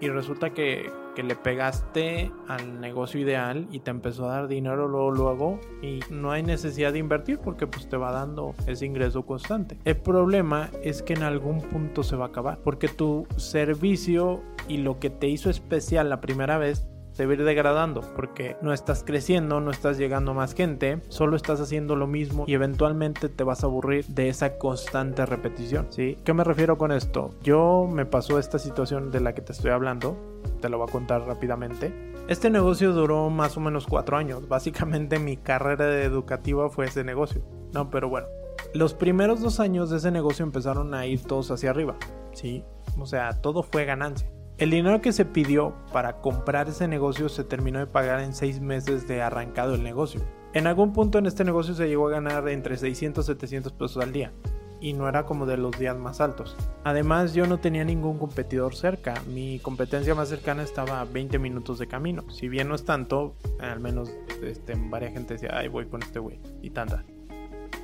y 0.00 0.08
resulta 0.08 0.50
que, 0.50 0.90
que, 1.14 1.22
le 1.22 1.36
pegaste 1.36 2.32
al 2.48 2.80
negocio 2.80 3.20
ideal 3.20 3.68
y 3.70 3.78
te 3.78 3.92
empezó 3.92 4.28
a 4.28 4.34
dar 4.34 4.48
dinero 4.48 4.88
luego 4.88 5.12
luego 5.12 5.60
y 5.80 6.00
no 6.10 6.32
hay 6.32 6.42
necesidad 6.42 6.92
de 6.92 6.98
invertir 6.98 7.38
porque 7.38 7.68
pues 7.68 7.88
te 7.88 7.96
va 7.96 8.10
dando 8.10 8.52
ese 8.66 8.84
ingreso 8.84 9.24
constante. 9.24 9.78
El 9.84 9.98
problema 9.98 10.70
es 10.82 11.02
que 11.02 11.12
en 11.12 11.22
algún 11.22 11.60
punto 11.60 12.02
se 12.02 12.16
va 12.16 12.26
a 12.26 12.28
acabar 12.28 12.58
porque 12.64 12.88
tu 12.88 13.28
servicio 13.36 14.40
y 14.66 14.78
lo 14.78 14.98
que 14.98 15.08
te 15.08 15.28
hizo 15.28 15.50
especial 15.50 16.10
la 16.10 16.20
primera 16.20 16.58
vez 16.58 16.88
se 17.12 17.26
va 17.26 17.32
a 17.32 17.34
ir 17.34 17.44
degradando 17.44 18.00
porque 18.14 18.56
no 18.62 18.72
estás 18.72 19.04
creciendo, 19.04 19.60
no 19.60 19.70
estás 19.70 19.98
llegando 19.98 20.32
a 20.32 20.34
más 20.34 20.54
gente, 20.54 21.00
solo 21.08 21.36
estás 21.36 21.60
haciendo 21.60 21.96
lo 21.96 22.06
mismo 22.06 22.44
y 22.46 22.54
eventualmente 22.54 23.28
te 23.28 23.44
vas 23.44 23.62
a 23.62 23.66
aburrir 23.66 24.06
de 24.06 24.28
esa 24.28 24.58
constante 24.58 25.26
repetición, 25.26 25.86
¿sí? 25.90 26.16
¿Qué 26.24 26.32
me 26.32 26.44
refiero 26.44 26.78
con 26.78 26.92
esto? 26.92 27.34
Yo 27.42 27.88
me 27.90 28.06
pasó 28.06 28.38
esta 28.38 28.58
situación 28.58 29.10
de 29.10 29.20
la 29.20 29.34
que 29.34 29.42
te 29.42 29.52
estoy 29.52 29.70
hablando, 29.70 30.16
te 30.60 30.68
lo 30.68 30.78
voy 30.78 30.88
a 30.88 30.92
contar 30.92 31.22
rápidamente. 31.22 32.12
Este 32.28 32.50
negocio 32.50 32.92
duró 32.92 33.30
más 33.30 33.56
o 33.56 33.60
menos 33.60 33.86
cuatro 33.86 34.16
años, 34.16 34.48
básicamente 34.48 35.18
mi 35.18 35.36
carrera 35.36 36.02
educativa 36.02 36.70
fue 36.70 36.86
ese 36.86 37.04
negocio, 37.04 37.42
no, 37.72 37.90
pero 37.90 38.08
bueno. 38.08 38.28
Los 38.74 38.94
primeros 38.94 39.40
dos 39.40 39.60
años 39.60 39.90
de 39.90 39.98
ese 39.98 40.10
negocio 40.10 40.44
empezaron 40.44 40.94
a 40.94 41.04
ir 41.04 41.22
todos 41.24 41.50
hacia 41.50 41.70
arriba, 41.70 41.96
¿sí? 42.32 42.64
O 42.98 43.06
sea, 43.06 43.40
todo 43.40 43.62
fue 43.62 43.84
ganancia. 43.84 44.30
El 44.62 44.70
dinero 44.70 45.00
que 45.00 45.12
se 45.12 45.24
pidió 45.24 45.74
para 45.92 46.20
comprar 46.20 46.68
ese 46.68 46.86
negocio 46.86 47.28
se 47.28 47.42
terminó 47.42 47.80
de 47.80 47.88
pagar 47.88 48.20
en 48.20 48.32
seis 48.32 48.60
meses 48.60 49.08
de 49.08 49.20
arrancado 49.20 49.74
el 49.74 49.82
negocio. 49.82 50.20
En 50.52 50.68
algún 50.68 50.92
punto 50.92 51.18
en 51.18 51.26
este 51.26 51.42
negocio 51.42 51.74
se 51.74 51.88
llegó 51.88 52.06
a 52.06 52.12
ganar 52.12 52.48
entre 52.48 52.76
600 52.76 53.24
y 53.24 53.26
700 53.26 53.72
pesos 53.72 54.00
al 54.00 54.12
día 54.12 54.32
y 54.80 54.92
no 54.92 55.08
era 55.08 55.24
como 55.24 55.46
de 55.46 55.56
los 55.56 55.76
días 55.76 55.98
más 55.98 56.20
altos. 56.20 56.56
Además 56.84 57.34
yo 57.34 57.48
no 57.48 57.58
tenía 57.58 57.84
ningún 57.84 58.20
competidor 58.20 58.76
cerca, 58.76 59.14
mi 59.26 59.58
competencia 59.58 60.14
más 60.14 60.28
cercana 60.28 60.62
estaba 60.62 61.00
a 61.00 61.06
20 61.06 61.40
minutos 61.40 61.80
de 61.80 61.88
camino. 61.88 62.30
Si 62.30 62.48
bien 62.48 62.68
no 62.68 62.76
es 62.76 62.84
tanto, 62.84 63.34
al 63.58 63.80
menos 63.80 64.12
este, 64.44 64.76
varias 64.76 65.12
gente 65.12 65.34
decía, 65.34 65.50
ay 65.54 65.66
voy 65.66 65.86
con 65.86 66.04
este 66.04 66.20
güey 66.20 66.38
y 66.62 66.70
tanta. 66.70 67.04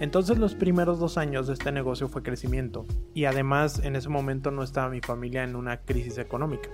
Entonces 0.00 0.38
los 0.38 0.55
primeros 0.55 0.99
dos 1.00 1.19
años 1.19 1.47
de 1.47 1.55
este 1.55 1.73
negocio 1.73 2.09
fue 2.09 2.23
crecimiento 2.23 2.87
y 3.14 3.25
además 3.25 3.81
en 3.83 3.97
ese 3.97 4.09
momento 4.09 4.50
no 4.50 4.62
estaba 4.62 4.90
mi 4.90 5.00
familia 5.00 5.43
en 5.43 5.57
una 5.57 5.78
crisis 5.78 6.19
económica. 6.19 6.71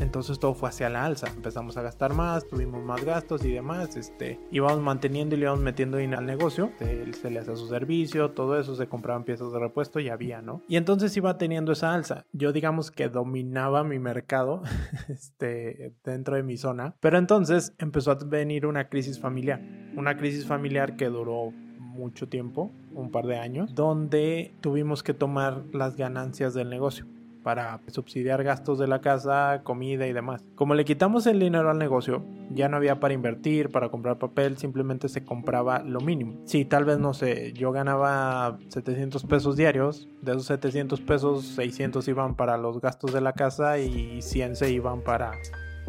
Entonces 0.00 0.38
todo 0.38 0.54
fue 0.54 0.68
hacia 0.68 0.88
la 0.88 1.04
alza. 1.04 1.28
Empezamos 1.28 1.76
a 1.76 1.82
gastar 1.82 2.14
más, 2.14 2.46
tuvimos 2.46 2.82
más 2.84 3.04
gastos 3.04 3.44
y 3.44 3.52
demás. 3.52 3.96
Este, 3.96 4.38
íbamos 4.50 4.80
manteniendo 4.80 5.34
y 5.34 5.38
le 5.38 5.44
íbamos 5.44 5.60
metiendo 5.60 5.96
dinero 5.96 6.20
al 6.20 6.26
negocio. 6.26 6.70
Se, 6.78 7.12
se 7.12 7.30
le 7.30 7.40
hacía 7.40 7.56
su 7.56 7.66
servicio, 7.68 8.30
todo 8.30 8.58
eso, 8.58 8.76
se 8.76 8.86
compraban 8.86 9.24
piezas 9.24 9.52
de 9.52 9.58
repuesto 9.58 9.98
y 10.00 10.08
había, 10.08 10.40
¿no? 10.40 10.62
Y 10.68 10.76
entonces 10.76 11.16
iba 11.16 11.36
teniendo 11.36 11.72
esa 11.72 11.94
alza. 11.94 12.26
Yo 12.32 12.52
digamos 12.52 12.90
que 12.90 13.08
dominaba 13.08 13.82
mi 13.84 13.98
mercado 13.98 14.62
este, 15.08 15.94
dentro 16.04 16.36
de 16.36 16.42
mi 16.42 16.56
zona. 16.56 16.94
Pero 17.00 17.18
entonces 17.18 17.74
empezó 17.78 18.12
a 18.12 18.18
venir 18.24 18.66
una 18.66 18.88
crisis 18.88 19.18
familiar. 19.18 19.60
Una 19.96 20.16
crisis 20.16 20.46
familiar 20.46 20.96
que 20.96 21.06
duró 21.06 21.52
mucho 21.98 22.28
tiempo, 22.28 22.70
un 22.94 23.10
par 23.10 23.26
de 23.26 23.38
años, 23.38 23.74
donde 23.74 24.54
tuvimos 24.60 25.02
que 25.02 25.14
tomar 25.14 25.64
las 25.72 25.96
ganancias 25.96 26.54
del 26.54 26.70
negocio 26.70 27.06
para 27.42 27.80
subsidiar 27.86 28.44
gastos 28.44 28.78
de 28.78 28.86
la 28.86 29.00
casa, 29.00 29.62
comida 29.64 30.06
y 30.06 30.12
demás. 30.12 30.44
Como 30.54 30.74
le 30.74 30.84
quitamos 30.84 31.26
el 31.26 31.40
dinero 31.40 31.70
al 31.70 31.78
negocio, 31.78 32.22
ya 32.50 32.68
no 32.68 32.76
había 32.76 33.00
para 33.00 33.14
invertir, 33.14 33.70
para 33.70 33.88
comprar 33.88 34.18
papel, 34.18 34.58
simplemente 34.58 35.08
se 35.08 35.24
compraba 35.24 35.78
lo 35.78 36.00
mínimo. 36.00 36.42
Sí, 36.44 36.66
tal 36.66 36.84
vez 36.84 36.98
no 36.98 37.14
sé, 37.14 37.54
yo 37.54 37.72
ganaba 37.72 38.58
700 38.68 39.24
pesos 39.24 39.56
diarios, 39.56 40.08
de 40.20 40.32
esos 40.32 40.44
700 40.44 41.00
pesos 41.00 41.46
600 41.46 42.06
iban 42.08 42.34
para 42.34 42.58
los 42.58 42.82
gastos 42.82 43.12
de 43.14 43.22
la 43.22 43.32
casa 43.32 43.78
y 43.78 44.20
100 44.20 44.56
se 44.56 44.70
iban 44.70 45.00
para, 45.00 45.32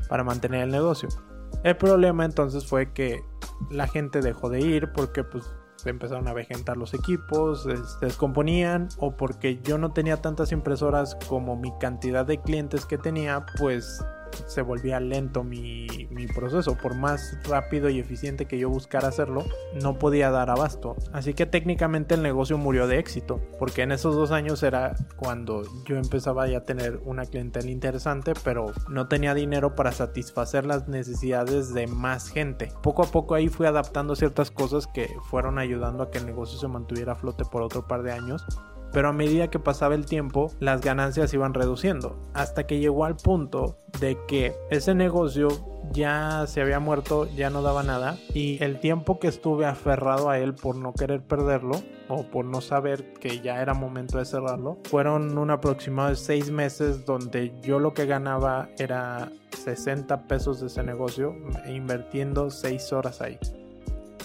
para 0.08 0.24
mantener 0.24 0.62
el 0.62 0.72
negocio. 0.72 1.10
El 1.64 1.76
problema 1.76 2.24
entonces 2.24 2.66
fue 2.66 2.94
que 2.94 3.20
la 3.70 3.88
gente 3.88 4.22
dejó 4.22 4.50
de 4.50 4.62
ir 4.62 4.94
porque 4.94 5.26
pues 5.26 5.44
empezaron 5.86 6.28
a 6.28 6.34
vegetar 6.34 6.78
los 6.78 6.94
equipos, 6.94 7.64
se 7.64 8.06
descomponían 8.06 8.90
o 8.98 9.16
porque 9.16 9.60
yo 9.62 9.78
no 9.78 9.92
tenía 9.92 10.18
tantas 10.18 10.52
impresoras 10.52 11.16
como 11.28 11.56
mi 11.56 11.72
cantidad 11.80 12.26
de 12.26 12.42
clientes 12.42 12.86
que 12.86 12.98
tenía, 12.98 13.46
pues 13.58 14.04
se 14.46 14.62
volvía 14.62 15.00
lento 15.00 15.44
mi, 15.44 15.88
proceso. 16.36 16.76
Por 16.76 16.96
más 16.96 17.38
rápido 17.48 17.90
y 17.90 18.00
eficiente 18.00 18.46
que 18.46 18.60
yo 18.60 18.70
buscara 18.70 19.08
hacerlo, 19.08 19.46
no 19.82 19.98
podía 19.98 20.30
dar 20.30 20.50
abasto. 20.50 20.96
Así 21.12 21.34
que 21.34 21.46
técnicamente 21.46 22.16
el 22.16 22.22
negocio 22.22 22.58
murió 22.58 22.88
de 22.88 23.00
éxito, 23.00 23.42
porque 23.58 23.82
en 23.82 23.92
esos 23.92 24.16
dos 24.16 24.32
años 24.32 24.62
era 24.64 24.96
cuando 25.16 25.64
yo 25.86 25.98
empezaba 25.98 26.48
ya 26.48 26.60
a 26.60 26.66
tener 26.66 27.00
una 27.06 27.26
clientela 27.26 27.70
interesante, 27.70 28.34
pero 28.44 28.68
no 28.90 29.08
tenía 29.08 29.34
dinero 29.34 29.76
para 29.76 29.92
satisfacer 29.92 30.66
las 30.66 30.88
necesidades 30.88 31.74
de 31.74 31.88
más 31.88 32.30
gente. 32.30 32.72
Poco 32.84 33.04
a 33.04 33.08
poco 33.08 33.36
ahí 33.36 33.48
fui 33.48 33.66
adaptando 33.66 34.16
ciertas 34.16 34.52
cosas 34.52 34.88
que 34.88 35.10
fueron 35.30 35.58
ayudando 35.58 36.04
a 36.04 36.12
que 36.12 36.20
el 36.20 36.26
negocio 36.26 36.60
se 36.60 36.68
mantuviera 36.68 37.14
a 37.14 37.16
flote 37.16 37.44
por 37.46 37.62
otro 37.62 37.88
par 37.88 38.04
de 38.04 38.12
años 38.12 38.46
pero 38.92 39.10
a 39.10 39.14
medida 39.14 39.50
que 39.50 39.60
pasaba 39.60 39.96
el 39.96 40.06
tiempo 40.06 40.52
las 40.60 40.82
ganancias 40.82 41.34
iban 41.34 41.54
reduciendo 41.54 42.20
hasta 42.34 42.66
que 42.66 42.80
llegó 42.80 43.06
al 43.06 43.16
punto 43.16 43.78
de 44.00 44.18
que 44.28 44.56
ese 44.70 44.96
negocio 44.96 45.50
ya 45.92 46.46
se 46.48 46.62
había 46.62 46.80
muerto, 46.80 47.28
ya 47.36 47.50
no 47.50 47.62
daba 47.62 47.84
nada 47.84 48.18
y 48.34 48.64
el 48.64 48.80
tiempo 48.80 49.20
que 49.20 49.28
estuve 49.28 49.66
aferrado 49.66 50.30
a 50.30 50.40
él 50.40 50.54
por 50.54 50.76
no 50.76 50.94
querer 50.94 51.22
perderlo 51.22 51.82
o 52.08 52.24
por 52.24 52.46
no 52.46 52.62
saber 52.62 53.14
que 53.14 53.40
ya 53.40 53.62
era 53.62 53.74
momento 53.74 54.18
de 54.18 54.26
cerrarlo, 54.26 54.78
fueron 54.86 55.38
un 55.38 55.52
aproximado 55.52 56.10
de 56.10 56.16
seis 56.16 56.52
meses 56.52 57.06
donde 57.06 57.54
yo 57.62 57.80
lo 57.80 57.94
que 57.94 58.06
ganaba 58.06 58.70
era 58.78 59.32
60 59.64 60.28
pesos 60.28 60.60
de 60.60 60.68
ese 60.68 60.84
negocio 60.84 61.36
invirtiendo 61.68 62.50
6 62.50 62.94
horas 62.94 63.22
ahí. 63.22 63.38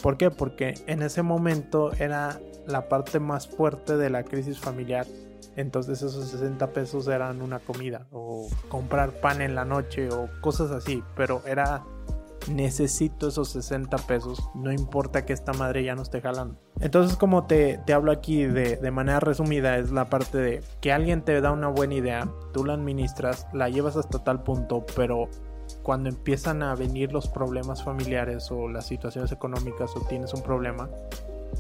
¿Por 0.03 0.17
qué? 0.17 0.31
Porque 0.31 0.75
en 0.87 1.03
ese 1.03 1.23
momento 1.23 1.93
era 1.99 2.39
la 2.67 2.89
parte 2.89 3.21
más 3.21 3.47
fuerte 3.49 3.97
de 3.97 4.11
la 4.11 4.25
crisis 4.25 4.59
familiar. 4.59 5.07
Entonces 5.57 6.03
esos 6.03 6.29
60 6.29 6.69
pesos 6.69 7.07
eran 7.07 7.41
una 7.41 7.61
comida 7.61 8.07
o 8.11 8.49
comprar 8.69 9.13
pan 9.21 9.41
en 9.41 9.55
la 9.55 9.65
noche 9.65 10.09
o 10.11 10.29
cosas 10.41 10.71
así. 10.71 11.03
Pero 11.17 11.43
era 11.47 11.85
necesito 12.49 13.29
esos 13.29 13.49
60 13.51 13.97
pesos, 13.99 14.51
no 14.55 14.73
importa 14.73 15.25
que 15.25 15.33
esta 15.33 15.53
madre 15.53 15.85
ya 15.85 15.95
no 15.95 16.03
esté 16.03 16.21
jalando. 16.21 16.59
Entonces 16.81 17.17
como 17.17 17.47
te, 17.47 17.79
te 17.87 17.93
hablo 17.93 18.13
aquí 18.13 18.45
de, 18.45 18.77
de, 18.77 18.91
manera 18.91 19.21
resumida, 19.21 19.79
es 19.79 19.91
la 19.91 20.11
parte 20.11 20.39
de 20.39 20.61
que 20.81 20.93
alguien 20.93 21.23
te 21.23 21.41
da 21.41 21.53
una 21.53 21.69
buena 21.69 21.95
idea, 21.95 22.29
tú 22.53 22.65
la 22.65 22.75
administras, 22.75 23.47
la 23.53 23.69
llevas 23.69 23.97
hasta 23.97 24.23
tal 24.23 24.43
punto, 24.43 24.85
pero 24.95 25.29
cuando 25.83 26.09
empiezan 26.09 26.63
a 26.63 26.75
venir 26.75 27.13
los 27.13 27.29
problemas 27.29 27.83
familiares 27.83 28.51
o 28.51 28.69
las 28.69 28.87
situaciones 28.87 29.33
económicas 29.33 29.91
o 29.97 30.01
tienes 30.01 30.35
un 30.35 30.43
problema, 30.43 30.89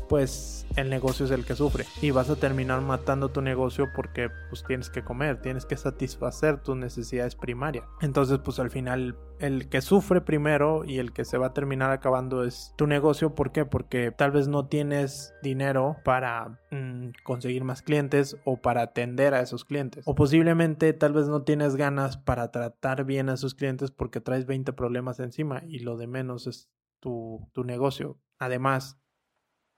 pues 0.09 0.67
el 0.77 0.91
negocio 0.91 1.27
es 1.27 1.31
el 1.31 1.45
que 1.45 1.55
sufre 1.55 1.85
y 2.03 2.11
vas 2.11 2.31
a 2.31 2.37
terminar 2.37 2.81
matando 2.81 3.29
tu 3.31 3.43
negocio 3.43 3.89
porque 3.95 4.31
pues 4.49 4.65
tienes 4.65 4.91
que 4.91 5.03
comer, 5.03 5.41
tienes 5.41 5.67
que 5.67 5.77
satisfacer 5.77 6.63
tus 6.63 6.77
necesidades 6.77 7.35
primarias. 7.35 7.85
Entonces 8.01 8.39
pues 8.39 8.59
al 8.59 8.71
final 8.71 9.17
el 9.39 9.69
que 9.69 9.81
sufre 9.81 10.21
primero 10.21 10.85
y 10.85 10.99
el 10.99 11.13
que 11.13 11.25
se 11.25 11.39
va 11.39 11.49
a 11.49 11.53
terminar 11.53 11.91
acabando 11.91 12.45
es 12.45 12.73
tu 12.77 12.87
negocio. 12.87 13.35
¿Por 13.35 13.53
qué? 13.53 13.65
Porque 13.65 14.11
tal 14.11 14.31
vez 14.31 14.49
no 14.49 14.67
tienes 14.67 15.35
dinero 15.43 15.97
para 16.05 16.61
mm, 16.71 17.11
conseguir 17.25 17.65
más 17.65 17.83
clientes 17.83 18.37
o 18.45 18.57
para 18.57 18.83
atender 18.83 19.35
a 19.35 19.41
esos 19.41 19.65
clientes. 19.65 20.05
O 20.07 20.15
posiblemente 20.15 20.93
tal 20.93 21.13
vez 21.13 21.29
no 21.29 21.43
tienes 21.43 21.77
ganas 21.77 22.17
para 22.17 22.51
tratar 22.51 23.05
bien 23.05 23.29
a 23.29 23.35
esos 23.35 23.55
clientes 23.55 23.91
porque 23.91 24.21
traes 24.21 24.47
20 24.47 24.73
problemas 24.73 25.21
encima 25.21 25.63
y 25.67 25.81
lo 25.81 25.97
de 25.97 26.07
menos 26.07 26.47
es 26.47 26.71
tu, 27.01 27.49
tu 27.53 27.65
negocio. 27.65 28.19
Además, 28.39 29.01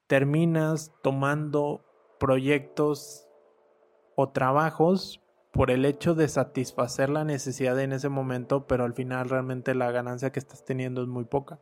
terminas 0.07 0.93
tomando 1.03 1.85
proyectos 2.19 3.29
o 4.15 4.31
trabajos 4.31 5.23
por 5.53 5.71
el 5.71 5.85
hecho 5.85 6.15
de 6.15 6.29
satisfacer 6.29 7.09
la 7.09 7.25
necesidad 7.25 7.79
en 7.81 7.93
ese 7.93 8.09
momento, 8.09 8.67
pero 8.67 8.85
al 8.85 8.95
final 8.95 9.29
realmente 9.29 9.75
la 9.75 9.91
ganancia 9.91 10.31
que 10.31 10.39
estás 10.39 10.65
teniendo 10.65 11.03
es 11.03 11.09
muy 11.09 11.25
poca. 11.25 11.61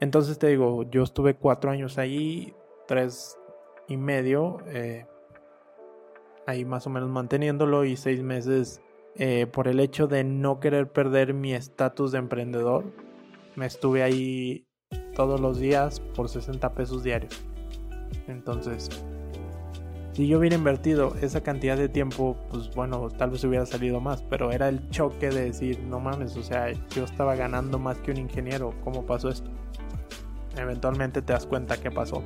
Entonces 0.00 0.38
te 0.38 0.48
digo, 0.48 0.82
yo 0.90 1.02
estuve 1.02 1.36
cuatro 1.36 1.70
años 1.70 1.98
ahí, 1.98 2.54
tres 2.86 3.38
y 3.88 3.96
medio, 3.96 4.58
eh, 4.66 5.06
ahí 6.46 6.64
más 6.64 6.86
o 6.86 6.90
menos 6.90 7.08
manteniéndolo 7.10 7.84
y 7.84 7.96
seis 7.96 8.22
meses 8.22 8.82
eh, 9.16 9.46
por 9.46 9.68
el 9.68 9.78
hecho 9.78 10.08
de 10.08 10.24
no 10.24 10.58
querer 10.58 10.90
perder 10.90 11.32
mi 11.32 11.54
estatus 11.54 12.12
de 12.12 12.18
emprendedor. 12.18 12.84
Me 13.54 13.66
estuve 13.66 14.02
ahí 14.02 14.66
todos 15.14 15.40
los 15.40 15.58
días 15.58 16.00
por 16.00 16.28
60 16.28 16.74
pesos 16.74 17.02
diarios. 17.02 17.40
Entonces, 18.26 18.88
si 20.14 20.28
yo 20.28 20.38
hubiera 20.38 20.54
invertido 20.54 21.16
esa 21.20 21.42
cantidad 21.42 21.76
de 21.76 21.88
tiempo, 21.88 22.36
pues 22.48 22.70
bueno, 22.74 23.08
tal 23.10 23.30
vez 23.30 23.42
hubiera 23.42 23.66
salido 23.66 24.00
más, 24.00 24.22
pero 24.22 24.52
era 24.52 24.68
el 24.68 24.88
choque 24.90 25.28
de 25.28 25.46
decir, 25.46 25.80
no 25.80 25.98
mames, 25.98 26.36
o 26.36 26.42
sea, 26.42 26.70
yo 26.94 27.04
estaba 27.04 27.34
ganando 27.34 27.80
más 27.80 27.98
que 27.98 28.12
un 28.12 28.18
ingeniero, 28.18 28.74
¿cómo 28.84 29.04
pasó 29.06 29.28
esto? 29.28 29.50
Eventualmente 30.56 31.20
te 31.20 31.32
das 31.32 31.46
cuenta 31.46 31.78
qué 31.78 31.90
pasó. 31.90 32.22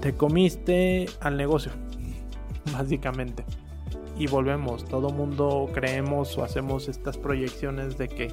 Te 0.00 0.14
comiste 0.14 1.06
al 1.20 1.36
negocio, 1.36 1.72
básicamente. 2.72 3.44
Y 4.16 4.28
volvemos, 4.28 4.84
todo 4.84 5.10
mundo 5.10 5.68
creemos 5.74 6.38
o 6.38 6.44
hacemos 6.44 6.88
estas 6.88 7.18
proyecciones 7.18 7.98
de 7.98 8.08
que 8.08 8.28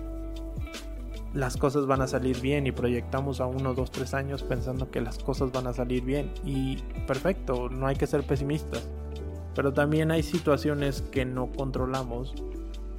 las 1.38 1.56
cosas 1.56 1.86
van 1.86 2.02
a 2.02 2.08
salir 2.08 2.42
bien 2.42 2.66
y 2.66 2.72
proyectamos 2.72 3.42
a 3.42 3.46
uno, 3.46 3.76
dos, 3.76 3.92
tres 3.92 4.16
años 4.16 4.42
pensando 4.42 4.90
que 4.90 5.02
las 5.02 5.20
cosas 5.20 5.52
van 5.52 5.68
a 5.68 5.74
salir 5.74 6.04
bien. 6.04 6.32
Y 6.44 6.78
perfecto, 7.06 7.70
no 7.70 7.86
hay 7.86 7.96
que 7.96 8.08
ser 8.08 8.24
pesimistas. 8.24 8.90
Pero 9.54 9.72
también 9.72 10.10
hay 10.10 10.24
situaciones 10.24 11.04
que 11.04 11.26
no 11.26 11.52
controlamos, 11.52 12.34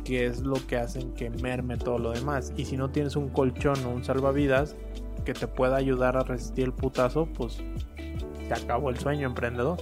que 0.05 0.27
es 0.27 0.41
lo 0.41 0.65
que 0.69 0.77
hacen 0.77 1.15
que 1.15 1.31
merme 1.31 1.79
todo 1.79 1.99
lo 1.99 2.13
demás. 2.13 2.53
Y 2.57 2.65
si 2.65 2.77
no 2.77 2.91
tienes 2.91 3.17
un 3.17 3.29
colchón 3.29 3.85
o 3.85 3.91
un 3.91 4.05
salvavidas 4.05 4.77
que 5.25 5.35
te 5.35 5.49
pueda 5.49 5.75
ayudar 5.75 6.17
a 6.17 6.23
resistir 6.23 6.67
el 6.67 6.73
putazo, 6.73 7.27
pues 7.27 7.59
se 8.47 8.55
acabó 8.55 8.91
el 8.91 8.99
sueño 9.01 9.27
emprendedor. 9.27 9.79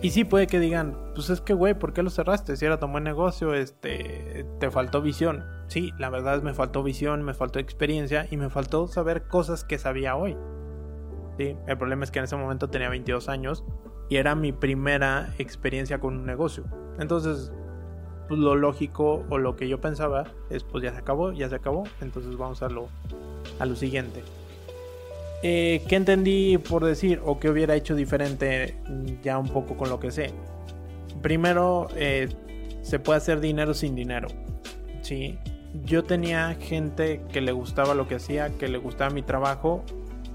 Y 0.00 0.10
sí 0.10 0.24
puede 0.24 0.46
que 0.46 0.60
digan, 0.60 0.96
pues 1.14 1.28
es 1.30 1.40
que 1.40 1.54
güey, 1.54 1.74
¿por 1.74 1.92
qué 1.92 2.02
lo 2.02 2.10
cerraste? 2.10 2.56
Si 2.56 2.64
era 2.64 2.78
tan 2.78 2.92
buen 2.92 3.04
negocio, 3.04 3.54
este, 3.54 4.46
te 4.60 4.70
faltó 4.70 5.02
visión. 5.02 5.44
Sí, 5.66 5.92
la 5.98 6.08
verdad 6.08 6.36
es 6.36 6.42
me 6.42 6.54
faltó 6.54 6.82
visión, 6.82 7.22
me 7.22 7.34
faltó 7.34 7.58
experiencia 7.58 8.26
y 8.30 8.36
me 8.36 8.48
faltó 8.48 8.86
saber 8.86 9.26
cosas 9.26 9.64
que 9.64 9.78
sabía 9.78 10.14
hoy. 10.14 10.36
Sí, 11.36 11.56
el 11.66 11.78
problema 11.78 12.04
es 12.04 12.10
que 12.10 12.20
en 12.20 12.26
ese 12.26 12.36
momento 12.36 12.68
tenía 12.68 12.88
22 12.88 13.28
años 13.28 13.64
y 14.08 14.16
era 14.16 14.34
mi 14.34 14.52
primera 14.52 15.34
experiencia 15.38 15.98
con 15.98 16.16
un 16.16 16.26
negocio. 16.26 16.64
Entonces, 16.98 17.52
pues 18.28 18.38
lo 18.38 18.54
lógico 18.54 19.24
o 19.28 19.38
lo 19.38 19.56
que 19.56 19.68
yo 19.68 19.80
pensaba 19.80 20.24
es, 20.50 20.62
pues 20.62 20.84
ya 20.84 20.92
se 20.92 20.98
acabó, 20.98 21.32
ya 21.32 21.48
se 21.48 21.56
acabó, 21.56 21.84
entonces 22.00 22.36
vamos 22.36 22.62
a 22.62 22.68
lo, 22.68 22.88
a 23.58 23.66
lo 23.66 23.74
siguiente. 23.74 24.22
Eh, 25.42 25.84
¿Qué 25.88 25.96
entendí 25.96 26.58
por 26.58 26.84
decir 26.84 27.20
o 27.24 27.38
qué 27.38 27.48
hubiera 27.48 27.76
hecho 27.76 27.94
diferente 27.94 28.76
ya 29.22 29.38
un 29.38 29.48
poco 29.48 29.76
con 29.76 29.88
lo 29.88 30.00
que 30.00 30.10
sé? 30.10 30.32
Primero, 31.22 31.88
eh, 31.96 32.28
se 32.82 32.98
puede 32.98 33.18
hacer 33.18 33.40
dinero 33.40 33.74
sin 33.74 33.94
dinero. 33.94 34.28
Sí, 35.02 35.38
yo 35.84 36.04
tenía 36.04 36.56
gente 36.60 37.22
que 37.32 37.40
le 37.40 37.52
gustaba 37.52 37.94
lo 37.94 38.08
que 38.08 38.16
hacía, 38.16 38.50
que 38.50 38.68
le 38.68 38.78
gustaba 38.78 39.10
mi 39.10 39.22
trabajo 39.22 39.84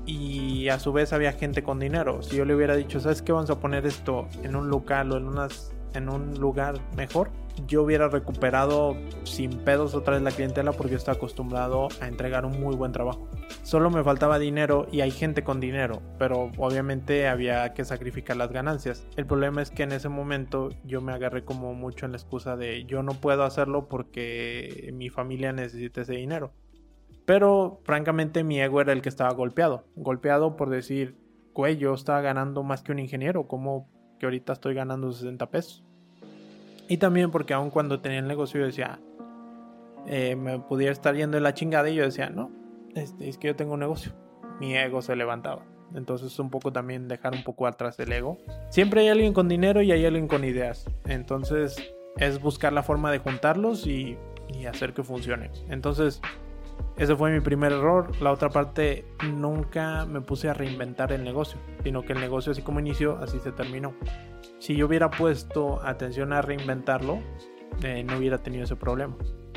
y 0.06 0.70
a 0.70 0.80
su 0.80 0.94
vez 0.94 1.14
había 1.14 1.34
gente 1.34 1.64
con 1.64 1.80
dinero. 1.80 2.22
Si 2.22 2.38
yo 2.38 2.46
le 2.46 2.56
hubiera 2.56 2.76
dicho, 2.76 3.00
¿sabes 3.00 3.22
qué? 3.22 3.32
Vamos 3.32 3.50
a 3.50 3.60
poner 3.60 3.86
esto 3.86 4.28
en 4.44 4.56
un 4.56 4.70
local 4.70 5.12
o 5.12 5.18
en, 5.18 5.26
unas, 5.26 5.74
en 5.94 6.10
un 6.10 6.40
lugar 6.40 6.76
mejor, 6.96 7.30
yo 7.68 7.84
hubiera 7.84 8.08
recuperado 8.08 8.96
sin 9.24 9.60
pedos 9.60 9.96
otra 9.96 10.14
vez 10.16 10.24
la 10.24 10.32
clientela 10.32 10.72
porque 10.72 10.96
estaba 10.96 11.18
acostumbrado 11.18 11.88
a 12.02 12.08
entregar 12.08 12.46
un 12.46 12.60
muy 12.60 12.76
buen 12.76 12.92
trabajo. 12.92 13.28
Solo 13.62 13.90
me 13.90 14.04
faltaba 14.04 14.40
dinero 14.40 14.88
y 14.92 15.02
hay 15.02 15.12
gente 15.12 15.44
con 15.44 15.60
dinero, 15.60 16.02
pero 16.18 16.52
obviamente 16.58 17.28
había 17.28 17.74
que 17.74 17.86
sacrificar 17.86 18.38
las 18.38 18.52
ganancias. 18.52 19.08
El 19.16 19.26
problema 19.26 19.62
es 19.62 19.72
que 19.72 19.84
en 19.84 19.92
ese 19.92 20.10
momento 20.10 20.70
yo 20.84 21.02
me 21.02 21.14
agarré 21.14 21.46
como 21.46 21.74
mucho 21.74 22.06
en 22.06 22.12
la 22.12 22.18
excusa 22.18 22.56
de 22.58 22.86
yo 22.86 23.04
no 23.04 23.14
puedo 23.14 23.44
hacerlo 23.44 23.88
porque 23.88 24.92
mi 24.94 25.10
familia 25.10 25.54
necesita 25.54 26.02
ese 26.02 26.14
dinero. 26.14 26.54
Pero 27.26 27.80
francamente 27.84 28.44
mi 28.44 28.60
ego 28.60 28.82
era 28.82 28.92
el 28.92 29.02
que 29.02 29.10
estaba 29.10 29.34
golpeado. 29.34 29.86
Golpeado 29.96 30.56
por 30.56 30.70
decir, 30.70 31.16
güey, 31.54 31.78
yo 31.78 31.94
estaba 31.94 32.22
ganando 32.22 32.64
más 32.64 32.84
que 32.84 32.92
un 32.92 33.00
ingeniero, 33.00 33.48
como 33.48 33.90
que 34.20 34.26
ahorita 34.26 34.54
estoy 34.54 34.74
ganando 34.74 35.12
60 35.12 35.50
pesos. 35.50 35.86
Y 36.88 36.98
también 36.98 37.32
porque 37.32 37.54
aun 37.54 37.70
cuando 37.70 38.00
tenía 38.02 38.20
el 38.20 38.28
negocio 38.28 38.60
yo 38.60 38.66
decía, 38.66 39.00
eh, 40.08 40.36
me 40.36 40.60
pudiera 40.60 40.92
estar 40.92 41.16
yendo 41.16 41.40
la 41.40 41.54
chingada 41.54 41.90
y 41.90 41.96
yo 41.96 42.04
decía, 42.04 42.30
no, 42.30 42.52
este, 42.96 43.30
es 43.30 43.38
que 43.38 43.48
yo 43.48 43.56
tengo 43.56 43.74
un 43.74 43.80
negocio. 43.80 44.14
Mi 44.60 44.76
ego 44.76 45.02
se 45.02 45.16
levantaba. 45.16 45.66
Entonces 45.96 46.38
un 46.40 46.50
poco 46.50 46.74
también 46.74 47.08
dejar 47.08 47.34
un 47.34 47.44
poco 47.44 47.68
atrás 47.68 48.00
el 48.00 48.12
ego. 48.12 48.38
Siempre 48.70 49.02
hay 49.02 49.10
alguien 49.10 49.34
con 49.34 49.48
dinero 49.48 49.82
y 49.82 49.92
hay 49.92 50.06
alguien 50.06 50.28
con 50.28 50.44
ideas. 50.44 50.86
Entonces 51.06 51.76
es 52.18 52.42
buscar 52.42 52.74
la 52.74 52.84
forma 52.84 53.12
de 53.12 53.20
juntarlos 53.20 53.88
y, 53.88 54.18
y 54.50 54.66
hacer 54.66 54.94
que 54.94 55.04
funcione. 55.04 55.52
Entonces 55.70 56.22
ese 56.96 57.16
fue 57.16 57.32
mi 57.32 57.40
primer 57.40 57.72
error. 57.72 58.12
La 58.22 58.32
otra 58.32 58.50
parte, 58.50 59.06
nunca 59.24 60.06
me 60.06 60.22
puse 60.22 60.50
a 60.50 60.54
reinventar 60.54 61.12
el 61.12 61.24
negocio, 61.24 61.60
sino 61.84 62.04
que 62.04 62.14
el 62.14 62.20
negocio 62.20 62.52
así 62.52 62.62
como 62.62 62.80
inició, 62.80 63.18
así 63.18 63.40
se 63.40 63.52
terminó. 63.52 63.94
Si 64.60 64.76
yo 64.76 64.86
hubiera 64.86 65.10
puesto 65.10 65.82
atención 65.84 66.34
a 66.34 66.42
reinventarlo, 66.42 67.20
eh, 67.82 68.04
no 68.04 68.18
hubiera 68.18 68.44
tenido 68.44 68.64
ese 68.66 68.76
problema. 68.76 69.16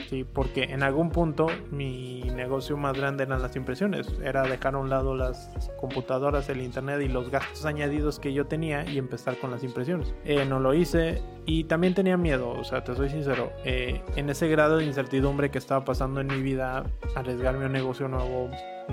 Sí, 0.08 0.24
porque 0.24 0.64
en 0.64 0.84
algún 0.84 1.10
punto 1.10 1.48
mi 1.72 2.22
negocio 2.34 2.76
más 2.76 2.96
grande 2.96 3.24
eran 3.24 3.42
las 3.42 3.56
impresiones, 3.56 4.06
era 4.22 4.42
dejar 4.44 4.74
a 4.74 4.78
un 4.78 4.88
lado 4.88 5.16
las 5.16 5.50
computadoras, 5.80 6.48
el 6.48 6.60
internet 6.60 7.00
y 7.02 7.08
los 7.08 7.28
gastos 7.30 7.64
añadidos 7.64 8.20
que 8.20 8.32
yo 8.32 8.46
tenía 8.46 8.88
y 8.88 8.98
empezar 8.98 9.36
con 9.38 9.50
las 9.50 9.64
impresiones. 9.64 10.14
Eh, 10.24 10.44
no 10.44 10.60
lo 10.60 10.74
hice 10.74 11.22
y 11.44 11.64
también 11.64 11.94
tenía 11.94 12.16
miedo, 12.16 12.50
o 12.50 12.62
sea, 12.62 12.84
te 12.84 12.94
soy 12.94 13.08
sincero, 13.08 13.52
eh, 13.64 14.00
en 14.14 14.30
ese 14.30 14.46
grado 14.48 14.76
de 14.76 14.84
incertidumbre 14.84 15.50
que 15.50 15.58
estaba 15.58 15.84
pasando 15.84 16.20
en 16.20 16.28
mi 16.28 16.40
vida, 16.40 16.84
arriesgarme 17.16 17.64
a 17.64 17.66
un 17.66 17.72
negocio 17.72 18.06
nuevo 18.06 18.48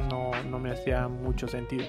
no, 0.10 0.32
no 0.50 0.60
me 0.60 0.72
hacía 0.72 1.08
mucho 1.08 1.48
sentido. 1.48 1.86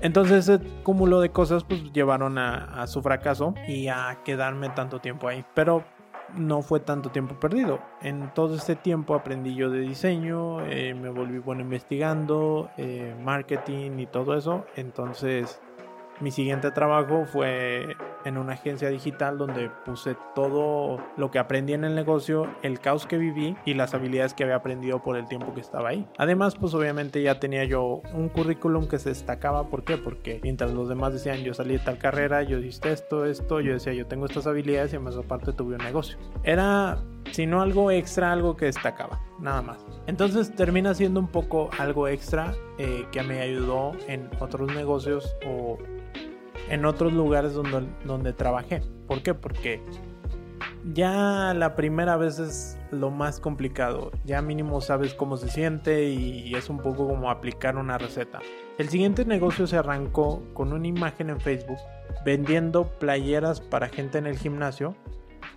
Entonces 0.00 0.48
ese 0.48 0.64
cúmulo 0.82 1.20
de 1.20 1.30
cosas 1.30 1.64
pues 1.64 1.92
llevaron 1.92 2.38
a, 2.38 2.82
a, 2.82 2.86
su 2.86 3.02
fracaso 3.02 3.54
y 3.66 3.88
a 3.88 4.20
quedarme 4.24 4.70
tanto 4.70 5.00
tiempo 5.00 5.28
ahí. 5.28 5.44
Pero 5.54 5.84
no 6.36 6.62
fue 6.62 6.80
tanto 6.80 7.10
tiempo 7.10 7.34
perdido. 7.38 7.80
En 8.02 8.32
todo 8.34 8.54
este 8.54 8.76
tiempo 8.76 9.14
aprendí 9.14 9.54
yo 9.54 9.70
de 9.70 9.80
diseño, 9.80 10.64
eh, 10.66 10.94
me 10.94 11.08
volví 11.08 11.38
bueno 11.38 11.62
investigando, 11.62 12.70
eh, 12.76 13.14
marketing 13.22 13.98
y 13.98 14.06
todo 14.06 14.36
eso. 14.36 14.64
Entonces 14.76 15.60
mi 16.20 16.30
siguiente 16.30 16.70
trabajo 16.70 17.24
fue 17.24 17.96
en 18.24 18.38
una 18.38 18.54
agencia 18.54 18.88
digital 18.88 19.38
donde 19.38 19.70
puse 19.84 20.16
todo 20.34 20.98
lo 21.16 21.30
que 21.30 21.38
aprendí 21.38 21.72
en 21.72 21.84
el 21.84 21.94
negocio, 21.94 22.48
el 22.62 22.80
caos 22.80 23.06
que 23.06 23.16
viví 23.18 23.56
y 23.64 23.74
las 23.74 23.94
habilidades 23.94 24.34
que 24.34 24.44
había 24.44 24.56
aprendido 24.56 25.02
por 25.02 25.16
el 25.16 25.26
tiempo 25.28 25.54
que 25.54 25.60
estaba 25.60 25.90
ahí. 25.90 26.06
Además, 26.18 26.56
pues 26.56 26.74
obviamente 26.74 27.22
ya 27.22 27.40
tenía 27.40 27.64
yo 27.64 28.02
un 28.12 28.28
currículum 28.28 28.88
que 28.88 28.98
se 28.98 29.10
destacaba. 29.10 29.68
¿Por 29.68 29.84
qué? 29.84 29.96
Porque 29.96 30.40
mientras 30.42 30.72
los 30.72 30.88
demás 30.88 31.12
decían 31.12 31.38
yo 31.38 31.54
salí 31.54 31.74
de 31.74 31.84
tal 31.84 31.98
carrera, 31.98 32.42
yo 32.42 32.58
hice 32.58 32.92
esto, 32.92 33.24
esto, 33.24 33.60
yo 33.60 33.72
decía 33.72 33.92
yo 33.92 34.06
tengo 34.06 34.26
estas 34.26 34.46
habilidades 34.46 34.92
y 34.92 34.96
además 34.96 35.16
aparte 35.16 35.52
tuve 35.52 35.76
un 35.76 35.84
negocio. 35.84 36.18
Era 36.42 36.98
sino 37.32 37.60
algo 37.60 37.90
extra, 37.90 38.32
algo 38.32 38.56
que 38.56 38.66
destacaba, 38.66 39.20
nada 39.40 39.62
más. 39.62 39.84
Entonces 40.06 40.54
termina 40.54 40.94
siendo 40.94 41.20
un 41.20 41.28
poco 41.28 41.70
algo 41.78 42.08
extra 42.08 42.54
eh, 42.78 43.06
que 43.12 43.22
me 43.22 43.40
ayudó 43.40 43.92
en 44.06 44.30
otros 44.40 44.72
negocios 44.74 45.36
o 45.46 45.78
en 46.68 46.84
otros 46.84 47.12
lugares 47.12 47.54
donde, 47.54 47.86
donde 48.04 48.32
trabajé. 48.32 48.82
¿Por 49.06 49.22
qué? 49.22 49.34
Porque 49.34 49.82
ya 50.92 51.54
la 51.54 51.74
primera 51.74 52.16
vez 52.16 52.38
es 52.38 52.78
lo 52.90 53.10
más 53.10 53.40
complicado. 53.40 54.10
Ya 54.24 54.42
mínimo 54.42 54.80
sabes 54.80 55.14
cómo 55.14 55.36
se 55.36 55.48
siente 55.48 56.10
y 56.10 56.54
es 56.54 56.68
un 56.68 56.78
poco 56.78 57.06
como 57.06 57.30
aplicar 57.30 57.76
una 57.76 57.98
receta. 57.98 58.40
El 58.78 58.88
siguiente 58.88 59.24
negocio 59.24 59.66
se 59.66 59.76
arrancó 59.76 60.42
con 60.54 60.72
una 60.72 60.86
imagen 60.86 61.30
en 61.30 61.40
Facebook 61.40 61.78
vendiendo 62.24 62.84
playeras 62.98 63.60
para 63.60 63.88
gente 63.88 64.18
en 64.18 64.26
el 64.26 64.38
gimnasio 64.38 64.94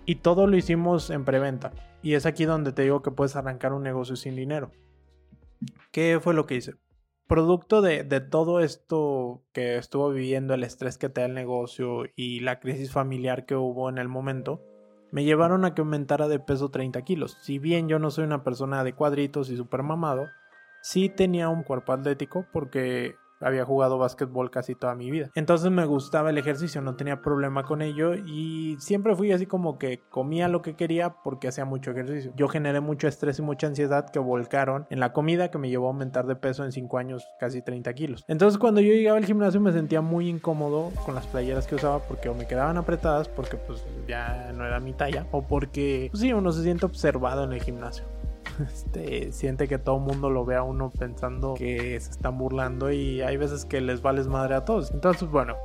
y 0.06 0.16
todo 0.16 0.46
lo 0.46 0.56
hicimos 0.56 1.10
en 1.10 1.24
preventa. 1.24 1.72
Y 2.02 2.14
es 2.14 2.26
aquí 2.26 2.44
donde 2.44 2.72
te 2.72 2.82
digo 2.82 3.02
que 3.02 3.10
puedes 3.10 3.36
arrancar 3.36 3.72
un 3.72 3.82
negocio 3.82 4.16
sin 4.16 4.36
dinero. 4.36 4.70
¿Qué 5.90 6.18
fue 6.20 6.34
lo 6.34 6.46
que 6.46 6.56
hice? 6.56 6.74
producto 7.32 7.80
de, 7.80 8.04
todo 8.20 8.60
esto 8.60 9.42
que 9.54 9.78
estuvo 9.78 10.10
viviendo, 10.10 10.52
el 10.52 10.64
estrés 10.64 10.98
que 10.98 11.08
te 11.08 11.22
da 11.22 11.26
el 11.28 11.32
negocio 11.32 12.02
y 12.14 12.40
la 12.40 12.60
crisis 12.60 12.92
familiar 12.92 13.46
que 13.46 13.56
hubo 13.56 13.88
en 13.88 13.96
el 13.96 14.06
momento, 14.06 14.62
me 15.12 15.24
llevaron 15.24 15.64
a 15.64 15.74
que 15.74 15.80
aumentara 15.80 16.28
de 16.28 16.40
peso 16.40 16.70
30 16.70 17.00
kilos. 17.00 17.38
Si 17.40 17.58
bien 17.58 17.88
yo 17.88 17.98
no 17.98 18.10
soy 18.10 18.24
una 18.24 18.44
persona 18.44 18.84
de 18.84 18.92
cuadritos 18.92 19.48
y 19.48 19.56
super 19.56 19.82
mamado, 19.82 20.26
sí 20.82 21.08
tenía 21.08 21.48
un 21.48 21.62
cuerpo 21.62 21.94
atlético 21.94 22.44
porque 22.52 23.14
había 23.42 23.64
jugado 23.64 23.98
básquetbol 23.98 24.50
casi 24.50 24.74
toda 24.74 24.94
mi 24.94 25.10
vida. 25.10 25.30
Entonces 25.34 25.70
me 25.70 25.84
gustaba 25.84 26.30
el 26.30 26.38
ejercicio, 26.38 26.80
no 26.80 26.96
tenía 26.96 27.20
problema 27.22 27.64
con 27.64 27.82
ello 27.82 28.14
y 28.14 28.76
siempre 28.78 29.16
fui 29.16 29.32
así 29.32 29.46
como 29.46 29.78
que 29.78 30.00
comía 30.10 30.48
lo 30.48 30.62
que 30.62 30.74
quería 30.74 31.16
porque 31.22 31.48
hacía 31.48 31.64
mucho 31.64 31.90
ejercicio. 31.90 32.32
Yo 32.36 32.48
generé 32.48 32.80
mucho 32.80 33.08
estrés 33.08 33.38
y 33.38 33.42
mucha 33.42 33.66
ansiedad 33.66 34.10
que 34.10 34.18
volcaron 34.18 34.86
en 34.90 35.00
la 35.00 35.12
comida 35.12 35.50
que 35.50 35.58
me 35.58 35.68
llevó 35.68 35.86
a 35.86 35.90
aumentar 35.90 36.26
de 36.26 36.36
peso 36.36 36.64
en 36.64 36.72
5 36.72 36.98
años 36.98 37.26
casi 37.38 37.62
30 37.62 37.92
kilos. 37.94 38.24
Entonces 38.28 38.58
cuando 38.58 38.80
yo 38.80 38.92
llegaba 38.92 39.18
al 39.18 39.26
gimnasio 39.26 39.60
me 39.60 39.72
sentía 39.72 40.00
muy 40.00 40.28
incómodo 40.28 40.90
con 41.04 41.14
las 41.14 41.26
playeras 41.26 41.66
que 41.66 41.74
usaba 41.74 42.00
porque 42.00 42.28
o 42.28 42.34
me 42.34 42.46
quedaban 42.46 42.76
apretadas 42.76 43.28
porque 43.28 43.56
pues 43.56 43.84
ya 44.06 44.52
no 44.52 44.66
era 44.66 44.80
mi 44.80 44.92
talla 44.92 45.26
o 45.30 45.42
porque 45.42 46.08
pues, 46.10 46.20
sí, 46.20 46.32
uno 46.32 46.52
se 46.52 46.62
siente 46.62 46.86
observado 46.86 47.44
en 47.44 47.52
el 47.52 47.62
gimnasio. 47.62 48.04
este, 48.66 49.32
siente 49.32 49.68
que 49.68 49.78
todo 49.78 49.96
el 49.96 50.02
mundo 50.02 50.30
lo 50.30 50.44
ve 50.44 50.56
a 50.56 50.62
uno 50.62 50.90
pensando 50.90 51.54
que 51.54 51.98
se 52.00 52.10
están 52.10 52.38
burlando 52.38 52.90
y 52.92 53.22
hay 53.22 53.36
veces 53.36 53.64
que 53.64 53.80
les 53.80 54.02
vales 54.02 54.28
madre 54.28 54.54
a 54.54 54.64
todos. 54.64 54.90
Entonces, 54.90 55.28
bueno. 55.28 55.56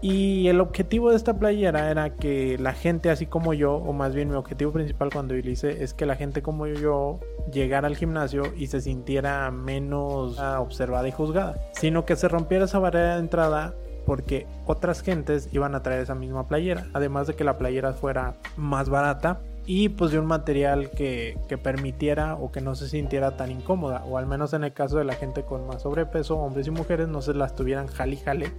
Y 0.00 0.48
el 0.48 0.60
objetivo 0.60 1.08
de 1.08 1.16
esta 1.16 1.38
playera 1.38 1.90
era 1.90 2.10
que 2.10 2.58
la 2.58 2.74
gente 2.74 3.08
así 3.08 3.24
como 3.24 3.54
yo, 3.54 3.76
o 3.76 3.94
más 3.94 4.14
bien 4.14 4.28
mi 4.28 4.34
objetivo 4.34 4.70
principal 4.70 5.08
cuando 5.10 5.32
lo 5.32 5.50
hice, 5.50 5.82
es 5.82 5.94
que 5.94 6.04
la 6.04 6.14
gente 6.14 6.42
como 6.42 6.66
yo 6.66 7.20
llegara 7.50 7.86
al 7.86 7.96
gimnasio 7.96 8.52
y 8.54 8.66
se 8.66 8.82
sintiera 8.82 9.50
menos 9.50 10.38
observada 10.38 11.08
y 11.08 11.12
juzgada, 11.12 11.56
sino 11.72 12.04
que 12.04 12.16
se 12.16 12.28
rompiera 12.28 12.66
esa 12.66 12.80
barrera 12.80 13.14
de 13.14 13.20
entrada 13.20 13.74
porque 14.04 14.46
otras 14.66 15.00
gentes 15.00 15.48
iban 15.52 15.74
a 15.74 15.82
traer 15.82 16.02
esa 16.02 16.14
misma 16.14 16.48
playera, 16.48 16.86
además 16.92 17.26
de 17.26 17.34
que 17.34 17.44
la 17.44 17.56
playera 17.56 17.94
fuera 17.94 18.34
más 18.58 18.90
barata 18.90 19.40
y 19.66 19.88
pues 19.90 20.10
de 20.10 20.18
un 20.18 20.26
material 20.26 20.90
que, 20.90 21.38
permitiera 21.62 22.34
o 22.34 22.52
que 22.52 22.60
no 22.60 22.74
se 22.74 22.88
sintiera 22.88 23.36
tan 23.36 23.50
incómoda 23.50 24.04
o 24.04 24.18
al 24.18 24.26
menos 24.26 24.52
en 24.52 24.64
el 24.64 24.72
caso 24.72 24.98
de 24.98 25.04
la 25.04 25.14
gente 25.14 25.42
con 25.42 25.66
más 25.66 25.82
sobrepeso 25.82 26.36
hombres 26.36 26.66
y 26.66 26.70
mujeres 26.70 27.08
no 27.08 27.22
se 27.22 27.32
las 27.32 27.54
tuvieran 27.54 27.86
jale 27.86 28.16
jale 28.16 28.52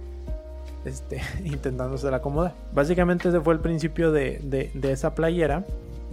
este, 0.84 1.20
intentándose 1.44 2.10
la 2.10 2.18
acomodar. 2.18 2.54
Básicamente 2.72 3.28
ese 3.28 3.40
fue 3.40 3.54
el 3.54 3.60
principio 3.60 4.12
de, 4.12 4.40
de 4.42 4.92
esa 4.92 5.14
playera 5.14 5.64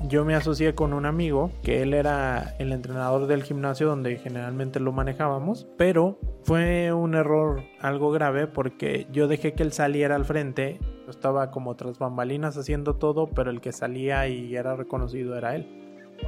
yo 0.07 0.25
me 0.25 0.35
asocié 0.35 0.75
con 0.75 0.93
un 0.93 1.05
amigo 1.05 1.51
que 1.61 1.81
él 1.81 1.93
era 1.93 2.55
el 2.59 2.71
entrenador 2.71 3.27
del 3.27 3.43
gimnasio 3.43 3.87
donde 3.87 4.17
generalmente 4.17 4.79
lo 4.79 4.91
manejábamos, 4.91 5.67
pero 5.77 6.17
fue 6.43 6.91
un 6.91 7.15
error 7.15 7.63
algo 7.79 8.11
grave 8.11 8.47
porque 8.47 9.07
yo 9.11 9.27
dejé 9.27 9.53
que 9.53 9.63
él 9.63 9.71
saliera 9.71 10.15
al 10.15 10.25
frente, 10.25 10.79
estaba 11.07 11.51
como 11.51 11.75
tras 11.75 11.99
bambalinas 11.99 12.57
haciendo 12.57 12.95
todo, 12.95 13.27
pero 13.27 13.49
el 13.49 13.61
que 13.61 13.71
salía 13.71 14.27
y 14.27 14.55
era 14.55 14.75
reconocido 14.75 15.37
era 15.37 15.55
él. 15.55 15.67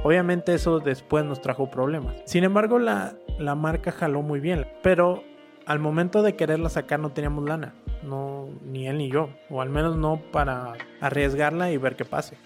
Obviamente 0.02 0.54
eso 0.54 0.80
después 0.80 1.24
nos 1.24 1.40
trajo 1.40 1.70
problemas. 1.70 2.16
Sin 2.24 2.44
embargo, 2.44 2.78
la, 2.78 3.14
la 3.38 3.54
marca 3.54 3.92
jaló 3.92 4.22
muy 4.22 4.40
bien, 4.40 4.66
pero 4.82 5.22
al 5.66 5.78
momento 5.78 6.22
de 6.22 6.36
quererla 6.36 6.68
sacar 6.68 7.00
no 7.00 7.10
teníamos 7.10 7.44
lana, 7.44 7.74
no 8.02 8.48
ni 8.64 8.86
él 8.86 8.98
ni 8.98 9.10
yo, 9.10 9.30
o 9.50 9.60
al 9.60 9.70
menos 9.70 9.96
no 9.96 10.20
para 10.32 10.74
arriesgarla 11.00 11.72
y 11.72 11.76
ver 11.76 11.96
qué 11.96 12.04
pase. 12.04 12.36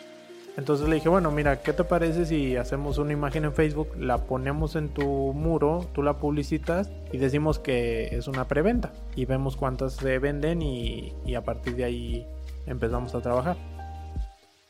Entonces 0.56 0.88
le 0.88 0.96
dije, 0.96 1.08
bueno, 1.08 1.30
mira, 1.30 1.62
¿qué 1.62 1.72
te 1.72 1.84
parece 1.84 2.26
si 2.26 2.56
hacemos 2.56 2.98
una 2.98 3.12
imagen 3.12 3.44
en 3.44 3.52
Facebook, 3.52 3.88
la 3.98 4.18
ponemos 4.18 4.76
en 4.76 4.88
tu 4.88 5.04
muro, 5.04 5.86
tú 5.92 6.02
la 6.02 6.18
publicitas 6.18 6.90
y 7.12 7.18
decimos 7.18 7.58
que 7.58 8.08
es 8.14 8.26
una 8.26 8.46
preventa 8.48 8.92
y 9.14 9.24
vemos 9.24 9.56
cuántas 9.56 9.94
se 9.94 10.18
venden 10.18 10.60
y, 10.62 11.14
a 11.34 11.42
partir 11.42 11.76
de 11.76 11.84
ahí 11.84 12.26
empezamos 12.66 13.14
a 13.14 13.20
trabajar. 13.20 13.56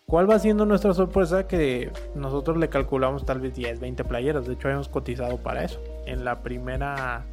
¿Cuál 0.07 0.29
va 0.29 0.39
siendo 0.39 0.67
nuestra 0.67 0.93
sorpresa? 0.93 1.47
Que 1.47 1.93
nosotros 2.15 2.57
le 2.57 2.69
calculamos 2.69 3.25
tal 3.25 3.41
vez 3.41 3.55
10, 3.55 3.79
20 3.79 4.05
playeras. 4.05 4.47
De 4.47 4.55
hecho, 4.55 4.67
habíamos 4.67 4.89
cotizado 4.89 5.39
para 5.39 5.65
eso. 5.65 5.81
En 6.05 6.25
la 6.25 6.43
primera 6.43 7.25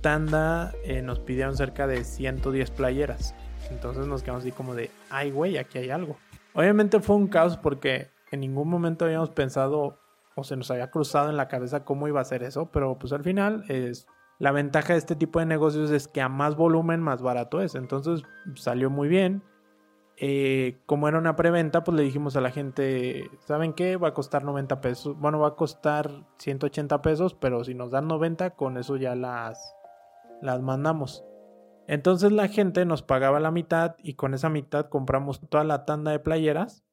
tanda 0.00 0.72
eh, 0.84 1.02
nos 1.02 1.18
pidieron 1.20 1.54
cerca 1.54 1.86
de 1.86 2.02
110 2.02 2.70
playeras. 2.70 3.34
Entonces 3.70 4.06
nos 4.06 4.22
quedamos 4.22 4.42
así 4.42 4.52
como 4.52 4.74
de, 4.74 4.90
ay, 5.10 5.30
güey, 5.30 5.58
aquí 5.58 5.78
hay 5.78 5.90
algo. 5.90 6.16
Obviamente 6.56 7.00
fue 7.00 7.16
un 7.16 7.28
caos 7.28 7.58
porque 7.58 8.08
en 8.32 8.40
ningún 8.40 8.68
momento 8.68 9.04
habíamos 9.04 9.30
pensado 9.30 9.98
o 10.34 10.42
se 10.42 10.56
nos 10.56 10.70
había 10.70 10.90
cruzado 10.90 11.28
en 11.28 11.36
la 11.36 11.48
cabeza 11.48 11.84
cómo 11.84 12.08
iba 12.08 12.20
a 12.20 12.24
ser 12.24 12.42
eso, 12.42 12.70
pero 12.72 12.98
pues 12.98 13.12
al 13.12 13.22
final 13.22 13.64
es 13.68 14.06
la 14.38 14.52
ventaja 14.52 14.94
de 14.94 14.98
este 14.98 15.16
tipo 15.16 15.38
de 15.38 15.46
negocios 15.46 15.90
es 15.90 16.08
que 16.08 16.22
a 16.22 16.30
más 16.30 16.56
volumen 16.56 17.00
más 17.00 17.20
barato 17.20 17.60
es, 17.60 17.74
entonces 17.74 18.22
salió 18.54 18.90
muy 18.90 19.08
bien. 19.08 19.42
Eh, 20.18 20.78
como 20.86 21.08
era 21.08 21.18
una 21.18 21.36
preventa, 21.36 21.84
pues 21.84 21.94
le 21.94 22.02
dijimos 22.02 22.36
a 22.36 22.40
la 22.40 22.50
gente, 22.50 23.30
¿saben 23.40 23.74
qué? 23.74 23.98
Va 23.98 24.08
a 24.08 24.14
costar 24.14 24.44
90 24.44 24.80
pesos. 24.80 25.18
Bueno, 25.18 25.38
va 25.38 25.48
a 25.48 25.56
costar 25.56 26.10
180 26.38 27.02
pesos, 27.02 27.34
pero 27.34 27.64
si 27.64 27.74
nos 27.74 27.90
dan 27.90 28.08
90, 28.08 28.50
con 28.56 28.78
eso 28.78 28.96
ya 28.96 29.14
las, 29.14 29.74
las 30.40 30.62
mandamos. 30.62 31.22
Entonces 31.86 32.32
la 32.32 32.48
gente 32.48 32.84
nos 32.84 33.02
pagaba 33.02 33.40
la 33.40 33.50
mitad 33.50 33.96
y 34.02 34.14
con 34.14 34.34
esa 34.34 34.48
mitad 34.48 34.88
compramos 34.88 35.40
toda 35.48 35.64
la 35.64 35.84
tanda 35.84 36.10
de 36.10 36.18
playeras 36.18 36.84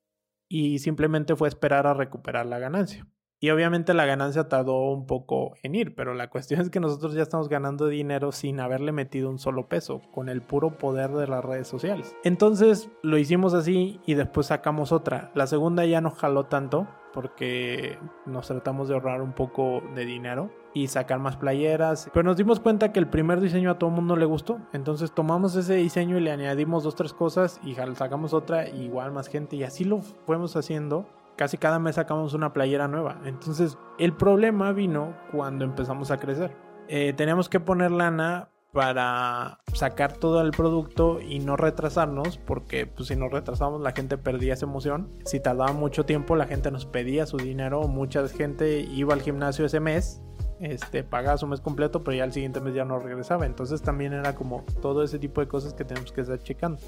y 0.48 0.80
simplemente 0.80 1.36
fue 1.36 1.48
esperar 1.48 1.88
a 1.88 1.94
recuperar 1.94 2.46
la 2.46 2.60
ganancia. 2.60 3.08
Y 3.44 3.50
obviamente 3.50 3.94
la 3.94 4.06
ganancia 4.06 4.48
tardó 4.48 4.92
un 4.92 5.06
poco 5.06 5.56
en 5.64 5.76
ir, 5.76 5.96
pero 5.96 6.14
la 6.14 6.30
cuestión 6.30 6.62
es 6.62 6.70
que 6.70 6.80
nosotros 6.80 7.14
ya 7.14 7.24
estamos 7.24 7.50
ganando 7.50 7.88
dinero 7.88 8.32
sin 8.32 8.62
haberle 8.62 8.94
metido 8.94 9.30
un 9.30 9.38
solo 9.38 9.68
peso, 9.68 10.02
con 10.14 10.30
el 10.30 10.42
puro 10.42 10.78
poder 10.78 11.12
de 11.12 11.28
las 11.28 11.44
redes 11.44 11.68
sociales. 11.68 12.16
Entonces 12.24 12.90
lo 13.02 13.18
hicimos 13.18 13.54
así 13.54 14.00
y 14.06 14.14
después 14.14 14.48
sacamos 14.48 14.94
otra. 14.94 15.30
La 15.36 15.46
segunda 15.46 15.84
ya 15.84 16.00
no 16.00 16.12
jaló 16.12 16.46
tanto 16.46 16.88
porque 17.12 18.00
nos 18.26 18.48
tratamos 18.48 18.88
de 18.88 18.94
ahorrar 18.94 19.22
un 19.22 19.34
poco 19.34 19.84
de 19.94 20.06
dinero 20.06 20.50
y 20.74 20.88
sacar 20.88 21.20
más 21.20 21.36
playeras. 21.36 22.10
Pero 22.14 22.24
nos 22.24 22.38
dimos 22.38 22.62
cuenta 22.62 22.94
que 22.94 23.00
el 23.00 23.10
primer 23.10 23.42
diseño 23.42 23.72
a 23.72 23.78
todo 23.78 23.90
el 23.90 23.96
mundo 23.98 24.16
le 24.16 24.24
gustó. 24.24 24.62
Entonces 24.72 25.12
tomamos 25.12 25.58
ese 25.58 25.76
diseño 25.76 26.18
y 26.18 26.22
le 26.22 26.32
añadimos 26.32 26.86
dos, 26.86 26.96
tres 26.96 27.14
cosas 27.14 27.60
y 27.66 27.76
sacamos 27.76 28.34
otra, 28.34 28.70
igual 28.70 29.12
más 29.12 29.28
gente. 29.28 29.58
Y 29.58 29.64
así 29.66 29.84
lo 29.84 30.02
fuimos 30.02 30.56
haciendo 30.56 31.06
casi 31.36 31.58
cada 31.58 31.80
mes 31.80 31.96
sacamos 31.96 32.34
una 32.34 32.54
playera 32.54 32.88
nueva. 32.88 33.22
Entonces, 33.26 33.78
el 34.00 34.14
problema 34.14 34.72
vino 34.72 35.16
cuando 35.32 35.66
empezamos 35.66 36.12
a 36.12 36.20
crecer. 36.20 36.56
Eh, 36.88 37.14
teníamos 37.14 37.50
que 37.50 37.60
poner 37.60 37.92
lana 37.92 38.50
para 38.74 39.60
sacar 39.74 40.14
todo 40.14 40.42
el 40.42 40.52
producto 40.52 41.22
y 41.22 41.40
no 41.40 41.56
retrasarnos, 41.56 42.40
porque 42.40 42.88
pues, 42.88 43.08
si 43.08 43.16
nos 43.16 43.32
retrasamos 43.32 43.82
la 43.82 43.92
gente 43.92 44.18
perdía 44.18 44.56
esa 44.56 44.66
emoción. 44.66 45.12
Si 45.26 45.40
tardaba 45.40 45.74
mucho 45.74 46.06
tiempo 46.06 46.36
la 46.36 46.48
gente 46.48 46.72
nos 46.72 46.86
pedía 46.86 47.28
su 47.28 47.38
dinero, 47.38 47.88
mucha 47.88 48.28
gente 48.28 48.82
iba 48.82 49.14
al 49.14 49.22
gimnasio 49.22 49.66
ese 49.66 49.80
mes, 49.80 50.24
este, 50.60 51.04
pagaba 51.04 51.38
su 51.38 51.46
mes 51.46 51.62
completo, 51.62 52.04
pero 52.04 52.18
ya 52.18 52.24
el 52.24 52.34
siguiente 52.34 52.62
mes 52.62 52.74
ya 52.74 52.84
no 52.84 52.98
regresaba. 52.98 53.46
Entonces 53.46 53.82
también 53.84 54.12
era 54.12 54.34
como 54.34 54.66
todo 54.82 55.04
ese 55.04 55.20
tipo 55.20 55.40
de 55.40 55.48
cosas 55.48 55.76
que 55.76 55.86
tenemos 55.86 56.12
que 56.12 56.22
estar 56.22 56.40
checando. 56.40 56.80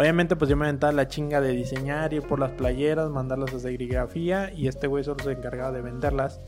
Obviamente, 0.00 0.34
pues 0.34 0.48
yo 0.48 0.56
me 0.56 0.64
aventaba 0.64 0.94
la 0.94 1.08
chinga 1.08 1.42
de 1.42 1.52
diseñar, 1.52 2.14
ir 2.14 2.22
por 2.22 2.38
las 2.38 2.52
playeras, 2.52 3.10
mandarlas 3.10 3.52
a 3.52 3.58
serigrafía 3.58 4.50
y 4.50 4.66
este 4.66 4.86
güey 4.86 5.04
solo 5.04 5.22
se 5.22 5.32
encargaba 5.32 5.72
de 5.72 5.82
venderlas 5.82 6.40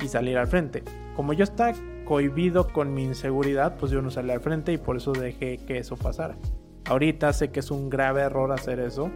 y 0.00 0.06
salir 0.06 0.38
al 0.38 0.46
frente. 0.46 0.84
Como 1.16 1.32
yo 1.32 1.42
estaba 1.42 1.72
cohibido 2.04 2.68
con 2.68 2.94
mi 2.94 3.02
inseguridad, 3.02 3.76
pues 3.78 3.90
yo 3.90 4.00
no 4.00 4.12
salí 4.12 4.30
al 4.30 4.38
frente 4.38 4.72
y 4.72 4.78
por 4.78 4.96
eso 4.96 5.10
dejé 5.10 5.58
que 5.58 5.78
eso 5.78 5.96
pasara. 5.96 6.36
Ahorita 6.84 7.32
sé 7.32 7.50
que 7.50 7.58
es 7.58 7.72
un 7.72 7.90
grave 7.90 8.20
error 8.20 8.52
hacer 8.52 8.78
eso. 8.78 9.10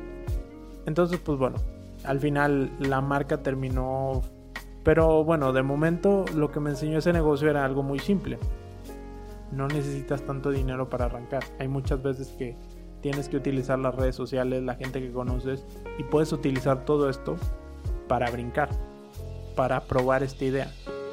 Entonces, 0.87 1.21
pues 1.21 1.39
bueno, 1.39 1.59
al 2.03 2.19
final 2.19 2.73
la 2.81 3.01
marca 3.01 3.45
terminó. 3.45 4.23
Pero 4.83 5.23
bueno, 5.23 5.53
de 5.53 5.63
momento 5.63 6.25
lo 6.35 6.51
que 6.51 6.59
me 6.59 6.71
enseñó 6.71 6.99
ese 6.99 7.13
negocio 7.13 7.49
era 7.49 7.65
algo 7.65 7.85
muy 7.85 8.01
simple. 8.01 8.41
No 9.53 9.69
necesitas 9.69 10.23
tanto 10.23 10.51
dinero 10.51 10.91
para 10.91 11.05
arrancar. 11.05 11.45
Hay 11.61 11.69
muchas 11.69 12.03
veces 12.03 12.35
que 12.37 12.57
tienes 13.05 13.29
que 13.29 13.37
utilizar 13.37 13.79
las 13.79 13.95
redes 13.95 14.17
sociales, 14.17 14.63
la 14.63 14.77
gente 14.77 14.99
que 14.99 15.13
conoces 15.13 15.67
y 15.99 16.05
puedes 16.05 16.33
utilizar 16.33 16.87
todo 16.87 17.11
esto 17.11 17.37
para 18.09 18.31
brincar, 18.31 18.71
para 19.55 19.83
probar 19.83 20.23
esta 20.23 20.43
idea. 20.43 20.73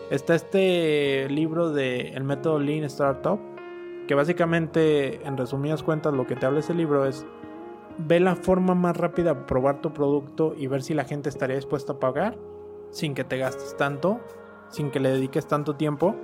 Está 0.09 0.35
este 0.35 1.27
libro 1.29 1.71
de 1.73 2.11
El 2.11 2.23
método 2.23 2.59
Lean 2.59 2.85
Startup, 2.85 3.37
que 4.07 4.15
básicamente, 4.15 5.21
en 5.27 5.35
resumidas 5.35 5.83
cuentas, 5.83 6.13
lo 6.13 6.25
que 6.25 6.37
te 6.37 6.45
habla 6.45 6.61
ese 6.61 6.73
libro 6.73 7.05
es 7.05 7.25
ve 7.97 8.21
la 8.21 8.37
forma 8.37 8.73
más 8.73 8.95
rápida 8.95 9.33
de 9.33 9.41
probar 9.41 9.81
tu 9.81 9.91
producto 9.91 10.55
y 10.57 10.67
ver 10.67 10.83
si 10.83 10.93
la 10.93 11.03
gente 11.03 11.27
estaría 11.27 11.57
dispuesta 11.57 11.91
a 11.91 11.99
pagar 11.99 12.37
sin 12.91 13.13
que 13.13 13.25
te 13.25 13.37
gastes 13.37 13.75
tanto, 13.75 14.21
sin 14.69 14.91
que 14.91 15.01
le 15.01 15.11
dediques 15.11 15.45
tanto 15.45 15.75
tiempo. 15.75 16.15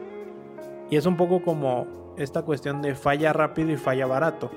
Y 0.90 0.96
es 0.96 1.06
un 1.06 1.18
poco 1.18 1.42
como 1.42 2.16
esta 2.16 2.44
cuestión 2.44 2.82
de 2.82 2.96
falla 2.96 3.34
rápido 3.34 3.70
y 3.70 3.76
falla 3.76 4.06
barato 4.08 4.50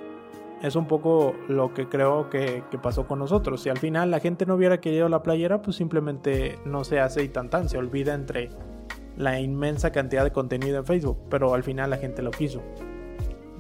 es 0.63 0.77
un 0.77 0.87
poco 0.87 1.35
lo 1.49 1.73
que 1.73 1.89
creo 1.89 2.29
que, 2.29 2.63
pasó 2.83 3.07
con 3.07 3.19
nosotros. 3.19 3.63
Si 3.63 3.69
al 3.69 3.79
final 3.79 4.11
la 4.11 4.21
gente 4.21 4.45
no 4.47 4.55
hubiera 4.55 4.81
querido 4.81 5.09
la 5.09 5.23
playera, 5.23 5.63
pues 5.63 5.77
simplemente 5.77 6.59
no 6.65 6.85
se 6.85 7.01
hace 7.01 7.23
y 7.23 7.29
tan 7.29 7.49
tan, 7.49 7.69
se 7.69 7.79
olvida 7.79 8.15
entre 8.15 8.51
la 9.17 9.41
inmensa 9.41 9.91
cantidad 9.91 10.25
de 10.25 10.33
contenido 10.33 10.79
en 10.79 10.85
Facebook, 10.85 11.19
pero 11.31 11.55
al 11.55 11.63
final 11.63 11.91
la 11.91 11.97
gente 11.97 12.23
lo 12.23 12.31
quiso. 12.31 12.63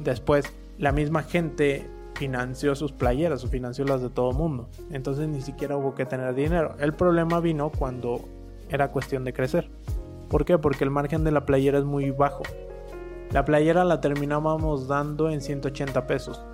Después, 0.02 0.44
la 0.78 0.92
misma 0.92 1.22
gente 1.22 1.88
financió 2.14 2.74
sus 2.74 2.92
playeras 2.92 3.44
o 3.44 3.48
financió 3.48 3.84
las 3.86 4.02
de 4.02 4.10
todo 4.10 4.32
mundo. 4.32 4.68
Entonces 4.90 5.26
ni 5.28 5.40
siquiera 5.40 5.76
hubo 5.76 5.94
que 5.94 6.04
tener 6.04 6.34
dinero. 6.34 6.76
El 6.78 6.92
problema 6.92 7.40
vino 7.40 7.70
cuando 7.70 8.20
era 8.68 8.90
cuestión 8.90 9.24
de 9.24 9.32
crecer. 9.32 9.70
¿Por 10.28 10.44
qué? 10.44 10.58
Porque 10.58 10.84
el 10.84 10.90
margen 10.90 11.24
de 11.24 11.32
la 11.32 11.46
playera 11.46 11.78
es 11.78 11.84
muy 11.84 12.10
bajo. 12.10 12.42
La 13.32 13.44
playera 13.44 13.84
la 13.84 14.00
terminábamos 14.00 14.86
dando 14.86 15.30
en 15.30 15.40
180 15.40 16.06
pesos 16.06 16.44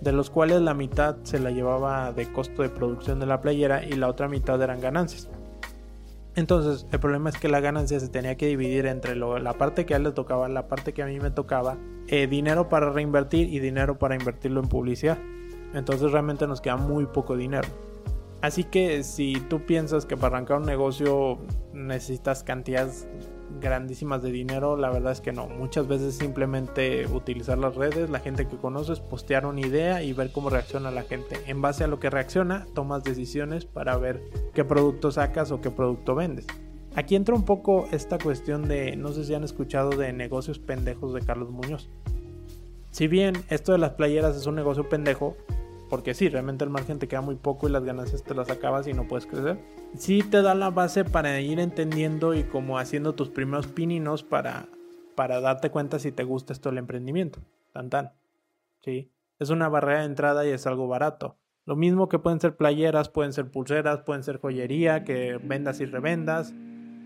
de 0.00 0.12
los 0.12 0.30
cuales 0.30 0.60
la 0.62 0.74
mitad 0.74 1.16
se 1.22 1.38
la 1.38 1.50
llevaba 1.50 2.12
de 2.12 2.32
costo 2.32 2.62
de 2.62 2.70
producción 2.70 3.20
de 3.20 3.26
la 3.26 3.40
playera 3.40 3.84
y 3.84 3.92
la 3.92 4.08
otra 4.08 4.28
mitad 4.28 4.60
eran 4.62 4.80
ganancias. 4.80 5.28
Entonces, 6.36 6.86
el 6.92 7.00
problema 7.00 7.28
es 7.30 7.36
que 7.36 7.48
la 7.48 7.60
ganancia 7.60 7.98
se 7.98 8.08
tenía 8.08 8.36
que 8.36 8.46
dividir 8.46 8.86
entre 8.86 9.16
la 9.16 9.52
parte 9.54 9.84
que 9.84 9.94
a 9.94 9.96
él 9.96 10.04
le 10.04 10.12
tocaba, 10.12 10.48
la 10.48 10.68
parte 10.68 10.92
que 10.92 11.02
a 11.02 11.06
mí 11.06 11.18
me 11.18 11.30
tocaba, 11.30 11.76
eh, 12.06 12.26
dinero 12.28 12.68
para 12.68 12.90
reinvertir 12.90 13.52
y 13.52 13.58
dinero 13.58 13.98
para 13.98 14.14
invertirlo 14.14 14.60
en 14.60 14.68
publicidad. 14.68 15.18
Entonces 15.74 16.12
realmente 16.12 16.46
nos 16.46 16.60
queda 16.60 16.76
muy 16.76 17.06
poco 17.06 17.36
dinero. 17.36 17.68
Así 18.40 18.64
que 18.64 19.02
si 19.02 19.34
tú 19.48 19.66
piensas 19.66 20.06
que 20.06 20.16
para 20.16 20.36
arrancar 20.36 20.58
un 20.58 20.66
negocio 20.66 21.38
necesitas 21.74 22.42
cantidades 22.42 23.06
grandísimas 23.60 24.22
de 24.22 24.30
dinero, 24.30 24.76
la 24.76 24.90
verdad 24.90 25.12
es 25.12 25.20
que 25.20 25.32
no. 25.32 25.48
Muchas 25.48 25.88
veces 25.88 26.14
simplemente 26.16 27.06
utilizar 27.06 27.58
las 27.58 27.74
redes, 27.74 28.10
la 28.10 28.20
gente 28.20 28.46
que 28.46 28.56
conoces, 28.56 29.00
postear 29.00 29.46
una 29.46 29.60
idea 29.60 30.02
y 30.02 30.12
ver 30.12 30.32
cómo 30.32 30.50
reacciona 30.50 30.90
la 30.90 31.02
gente. 31.02 31.40
En 31.46 31.60
base 31.60 31.84
a 31.84 31.86
lo 31.86 31.98
que 31.98 32.10
reacciona, 32.10 32.66
tomas 32.74 33.02
decisiones 33.04 33.64
para 33.64 33.96
ver 33.96 34.22
qué 34.54 34.64
producto 34.64 35.10
sacas 35.10 35.50
o 35.50 35.60
qué 35.60 35.70
producto 35.70 36.14
vendes. 36.14 36.46
Aquí 36.94 37.14
entra 37.14 37.34
un 37.34 37.44
poco 37.44 37.86
esta 37.92 38.18
cuestión 38.18 38.66
de, 38.66 38.96
no 38.96 39.12
sé 39.12 39.24
si 39.24 39.34
han 39.34 39.44
escuchado 39.44 39.90
de 39.90 40.12
negocios 40.12 40.58
pendejos 40.58 41.14
de 41.14 41.20
Carlos 41.20 41.50
Muñoz. 41.50 41.88
Si 42.90 43.06
bien 43.06 43.34
esto 43.48 43.72
de 43.72 43.78
las 43.78 43.92
playeras 43.92 44.36
es 44.36 44.46
un 44.46 44.56
negocio 44.56 44.88
pendejo, 44.88 45.36
porque 45.90 46.14
sí, 46.14 46.28
realmente 46.28 46.64
el 46.64 46.70
margen 46.70 47.00
te 47.00 47.08
queda 47.08 47.20
muy 47.20 47.34
poco 47.34 47.68
y 47.68 47.72
las 47.72 47.84
ganancias 47.84 48.22
te 48.22 48.34
las 48.34 48.48
acabas 48.48 48.86
y 48.86 48.92
no 48.92 49.08
puedes 49.08 49.26
crecer. 49.26 49.58
Sí 49.96 50.22
te 50.22 50.40
da 50.40 50.54
la 50.54 50.70
base 50.70 51.04
para 51.04 51.40
ir 51.40 51.58
entendiendo 51.58 52.32
y 52.34 52.44
como 52.44 52.78
haciendo 52.78 53.14
tus 53.14 53.28
primeros 53.28 53.66
pininos 53.66 54.22
para, 54.22 54.68
para 55.16 55.40
darte 55.40 55.70
cuenta 55.70 55.98
si 55.98 56.12
te 56.12 56.22
gusta 56.22 56.52
esto 56.52 56.68
el 56.70 56.78
emprendimiento. 56.78 57.40
Tan 57.72 57.90
tan. 57.90 58.12
Sí. 58.82 59.10
Es 59.40 59.50
una 59.50 59.68
barrera 59.68 60.00
de 60.00 60.06
entrada 60.06 60.46
y 60.46 60.50
es 60.50 60.66
algo 60.66 60.86
barato. 60.86 61.36
Lo 61.66 61.74
mismo 61.74 62.08
que 62.08 62.20
pueden 62.20 62.40
ser 62.40 62.56
playeras, 62.56 63.08
pueden 63.08 63.32
ser 63.32 63.50
pulseras, 63.50 64.00
pueden 64.00 64.22
ser 64.22 64.40
joyería, 64.40 65.02
que 65.02 65.38
vendas 65.42 65.80
y 65.80 65.86
revendas, 65.86 66.54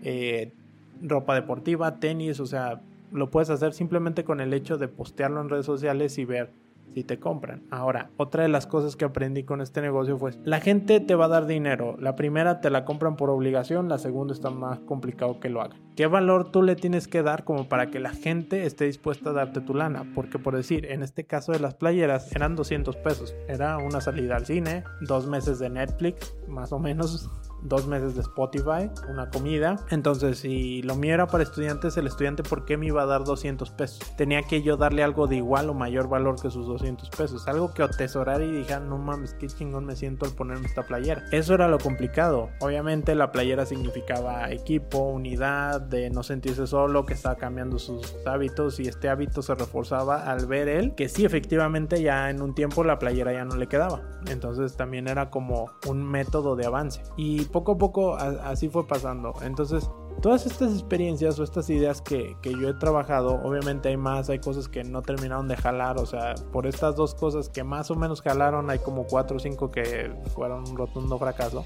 eh, 0.03 0.53
ropa 1.01 1.33
deportiva, 1.33 1.99
tenis, 1.99 2.39
o 2.39 2.45
sea, 2.45 2.81
lo 3.11 3.31
puedes 3.31 3.49
hacer 3.49 3.73
simplemente 3.73 4.23
con 4.23 4.41
el 4.41 4.53
hecho 4.53 4.77
de 4.77 4.87
postearlo 4.87 5.41
en 5.41 5.49
redes 5.49 5.65
sociales 5.65 6.17
y 6.17 6.25
ver 6.25 6.51
si 6.93 7.03
te 7.03 7.19
compran. 7.19 7.63
Ahora, 7.71 8.11
otra 8.17 8.43
de 8.43 8.49
las 8.49 8.67
cosas 8.67 8.95
que 8.95 9.05
aprendí 9.05 9.43
con 9.43 9.61
este 9.61 9.81
negocio 9.81 10.17
fue, 10.17 10.31
la 10.43 10.59
gente 10.59 10.99
te 10.99 11.15
va 11.15 11.25
a 11.25 11.29
dar 11.29 11.45
dinero. 11.45 11.97
La 11.99 12.15
primera 12.15 12.61
te 12.61 12.69
la 12.69 12.85
compran 12.85 13.15
por 13.15 13.29
obligación, 13.29 13.89
la 13.89 13.97
segunda 13.97 14.33
está 14.33 14.49
más 14.49 14.79
complicado 14.79 15.39
que 15.39 15.49
lo 15.49 15.61
hagan. 15.61 15.79
¿Qué 15.95 16.07
valor 16.07 16.51
tú 16.51 16.61
le 16.61 16.75
tienes 16.75 17.07
que 17.07 17.23
dar 17.23 17.43
como 17.43 17.69
para 17.69 17.87
que 17.87 17.99
la 17.99 18.11
gente 18.11 18.65
esté 18.65 18.85
dispuesta 18.85 19.29
a 19.29 19.33
darte 19.33 19.61
tu 19.61 19.73
lana? 19.73 20.11
Porque 20.13 20.39
por 20.39 20.55
decir, 20.55 20.85
en 20.85 21.03
este 21.03 21.25
caso 21.25 21.51
de 21.51 21.59
las 21.59 21.75
playeras 21.75 22.35
eran 22.35 22.55
200 22.55 22.95
pesos. 22.97 23.35
Era 23.47 23.77
una 23.77 24.01
salida 24.01 24.35
al 24.35 24.45
cine, 24.45 24.83
dos 25.01 25.27
meses 25.27 25.59
de 25.59 25.69
Netflix, 25.69 26.35
más 26.47 26.71
o 26.71 26.79
menos 26.79 27.29
dos 27.63 27.87
meses 27.87 28.15
de 28.15 28.21
Spotify, 28.21 28.89
una 29.09 29.29
comida. 29.29 29.77
Entonces, 29.89 30.39
si 30.39 30.81
lo 30.83 30.95
mío 30.95 31.13
era 31.13 31.27
para 31.27 31.43
estudiantes, 31.43 31.97
el 31.97 32.07
estudiante, 32.07 32.43
¿por 32.43 32.65
qué 32.65 32.77
me 32.77 32.87
iba 32.87 33.01
a 33.01 33.05
dar 33.05 33.23
200 33.23 33.71
pesos? 33.71 33.99
Tenía 34.17 34.43
que 34.43 34.61
yo 34.61 34.77
darle 34.77 35.03
algo 35.03 35.27
de 35.27 35.37
igual 35.37 35.69
o 35.69 35.73
mayor 35.73 36.07
valor 36.09 36.41
que 36.41 36.49
sus 36.49 36.67
200 36.67 37.09
pesos. 37.09 37.47
Algo 37.47 37.73
que 37.73 37.83
atesorar 37.83 38.41
y 38.41 38.51
dije, 38.51 38.73
ah, 38.73 38.79
no 38.79 38.97
mames, 38.97 39.33
qué 39.33 39.47
chingón 39.47 39.85
me 39.85 39.95
siento 39.95 40.25
al 40.25 40.31
ponerme 40.31 40.67
esta 40.67 40.83
playera. 40.83 41.23
Eso 41.31 41.53
era 41.53 41.67
lo 41.67 41.79
complicado. 41.79 42.49
Obviamente 42.61 43.15
la 43.15 43.31
playera 43.31 43.65
significaba 43.65 44.51
equipo, 44.51 44.99
unidad, 44.99 45.81
de 45.81 46.09
no 46.09 46.23
sentirse 46.23 46.67
solo, 46.67 47.05
que 47.05 47.13
estaba 47.13 47.35
cambiando 47.35 47.79
sus 47.79 48.15
hábitos 48.25 48.79
y 48.79 48.87
este 48.87 49.09
hábito 49.09 49.41
se 49.41 49.55
reforzaba 49.55 50.31
al 50.31 50.45
ver 50.45 50.67
él 50.67 50.95
que 50.95 51.09
sí, 51.09 51.25
efectivamente 51.25 52.01
ya 52.01 52.29
en 52.29 52.41
un 52.41 52.53
tiempo 52.53 52.83
la 52.83 52.99
playera 52.99 53.33
ya 53.33 53.45
no 53.45 53.55
le 53.55 53.67
quedaba. 53.67 54.01
Entonces 54.27 54.75
también 54.75 55.07
era 55.07 55.29
como 55.29 55.71
un 55.87 56.03
método 56.03 56.55
de 56.55 56.65
avance. 56.65 57.01
Y 57.17 57.45
poco 57.55 57.71
a 57.71 57.77
poco 57.77 58.15
así 58.17 58.67
fue 58.67 58.85
pasando. 58.85 59.33
Entonces 59.41 59.89
todas 60.21 60.45
estas 60.45 60.73
experiencias 60.73 61.39
o 61.39 61.43
estas 61.43 61.69
ideas 61.69 62.01
que, 62.01 62.35
que, 62.41 62.51
yo 62.51 62.67
he 62.67 62.73
trabajado, 62.73 63.39
obviamente 63.43 63.87
hay 63.87 63.95
más, 63.95 64.29
hay 64.29 64.39
cosas 64.39 64.67
que 64.67 64.83
no 64.83 65.01
terminaron 65.01 65.47
de 65.47 65.55
jalar, 65.55 65.97
o 65.97 66.05
sea, 66.05 66.35
por 66.51 66.67
estas 66.67 66.97
dos 66.97 67.15
cosas 67.15 67.47
que 67.47 67.63
más 67.63 67.89
o 67.91 67.95
menos 67.95 68.21
jalaron, 68.21 68.69
hay 68.69 68.79
como 68.79 69.05
cuatro 69.05 69.37
o 69.37 69.39
cinco 69.39 69.71
que 69.71 70.11
fueron 70.33 70.67
un 70.69 70.75
rotundo 70.75 71.17
fracaso. 71.17 71.63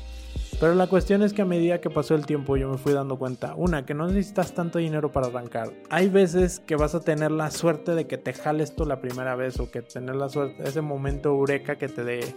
Pero 0.60 0.76
la 0.76 0.88
cuestión 0.88 1.24
es 1.24 1.34
que 1.34 1.42
a 1.42 1.46
medida 1.46 1.80
que 1.80 1.90
pasó 1.90 2.16
el 2.16 2.26
tiempo 2.26 2.58
yo 2.58 2.70
me 2.70 2.78
fui 2.78 2.94
dando 2.94 3.18
cuenta, 3.18 3.56
una, 3.56 3.86
que 3.86 3.94
no 3.94 4.08
necesitas 4.08 4.54
tanto 4.54 4.78
dinero 4.78 5.12
para 5.12 5.28
arrancar. 5.28 5.72
Hay 5.90 6.10
veces 6.10 6.60
que 6.60 6.76
vas 6.76 6.94
a 6.94 7.00
tener 7.00 7.32
la 7.32 7.50
suerte 7.50 7.96
de 7.96 8.08
que 8.08 8.18
te 8.18 8.34
jales 8.34 8.76
tú 8.76 8.86
la 8.86 9.00
primera 9.00 9.36
vez 9.36 9.60
o 9.60 9.72
que 9.72 9.82
tener 9.82 10.16
la 10.16 10.30
suerte, 10.30 10.62
ese 10.68 10.82
momento 10.82 11.30
eureka 11.30 11.78
que 11.78 11.88
te 11.88 12.04
dé 12.04 12.36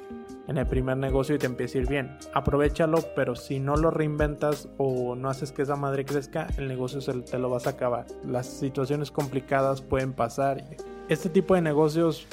en 0.48 0.58
el 0.58 0.66
primer 0.66 0.96
negocio 0.96 1.34
y 1.34 1.38
te 1.38 1.46
empiece 1.46 1.78
a 1.78 1.82
ir 1.82 1.88
bien. 1.88 2.18
Aprovechalo, 2.34 2.98
pero 3.14 3.34
si 3.34 3.60
no 3.60 3.76
lo 3.76 3.90
reinventas 3.90 4.68
o 4.78 5.14
no 5.14 5.28
haces 5.28 5.52
que 5.52 5.62
esa 5.62 5.76
madre 5.76 6.04
crezca, 6.04 6.48
el 6.58 6.68
negocio 6.68 7.00
se 7.00 7.12
te 7.22 7.38
lo 7.38 7.50
vas 7.50 7.66
a 7.66 7.70
acabar. 7.70 8.06
Las 8.24 8.46
situaciones 8.46 9.10
complicadas 9.10 9.82
pueden 9.82 10.12
pasar. 10.12 10.62
Este 11.08 11.28
tipo 11.28 11.54
de 11.54 11.62
negocios 11.62 12.26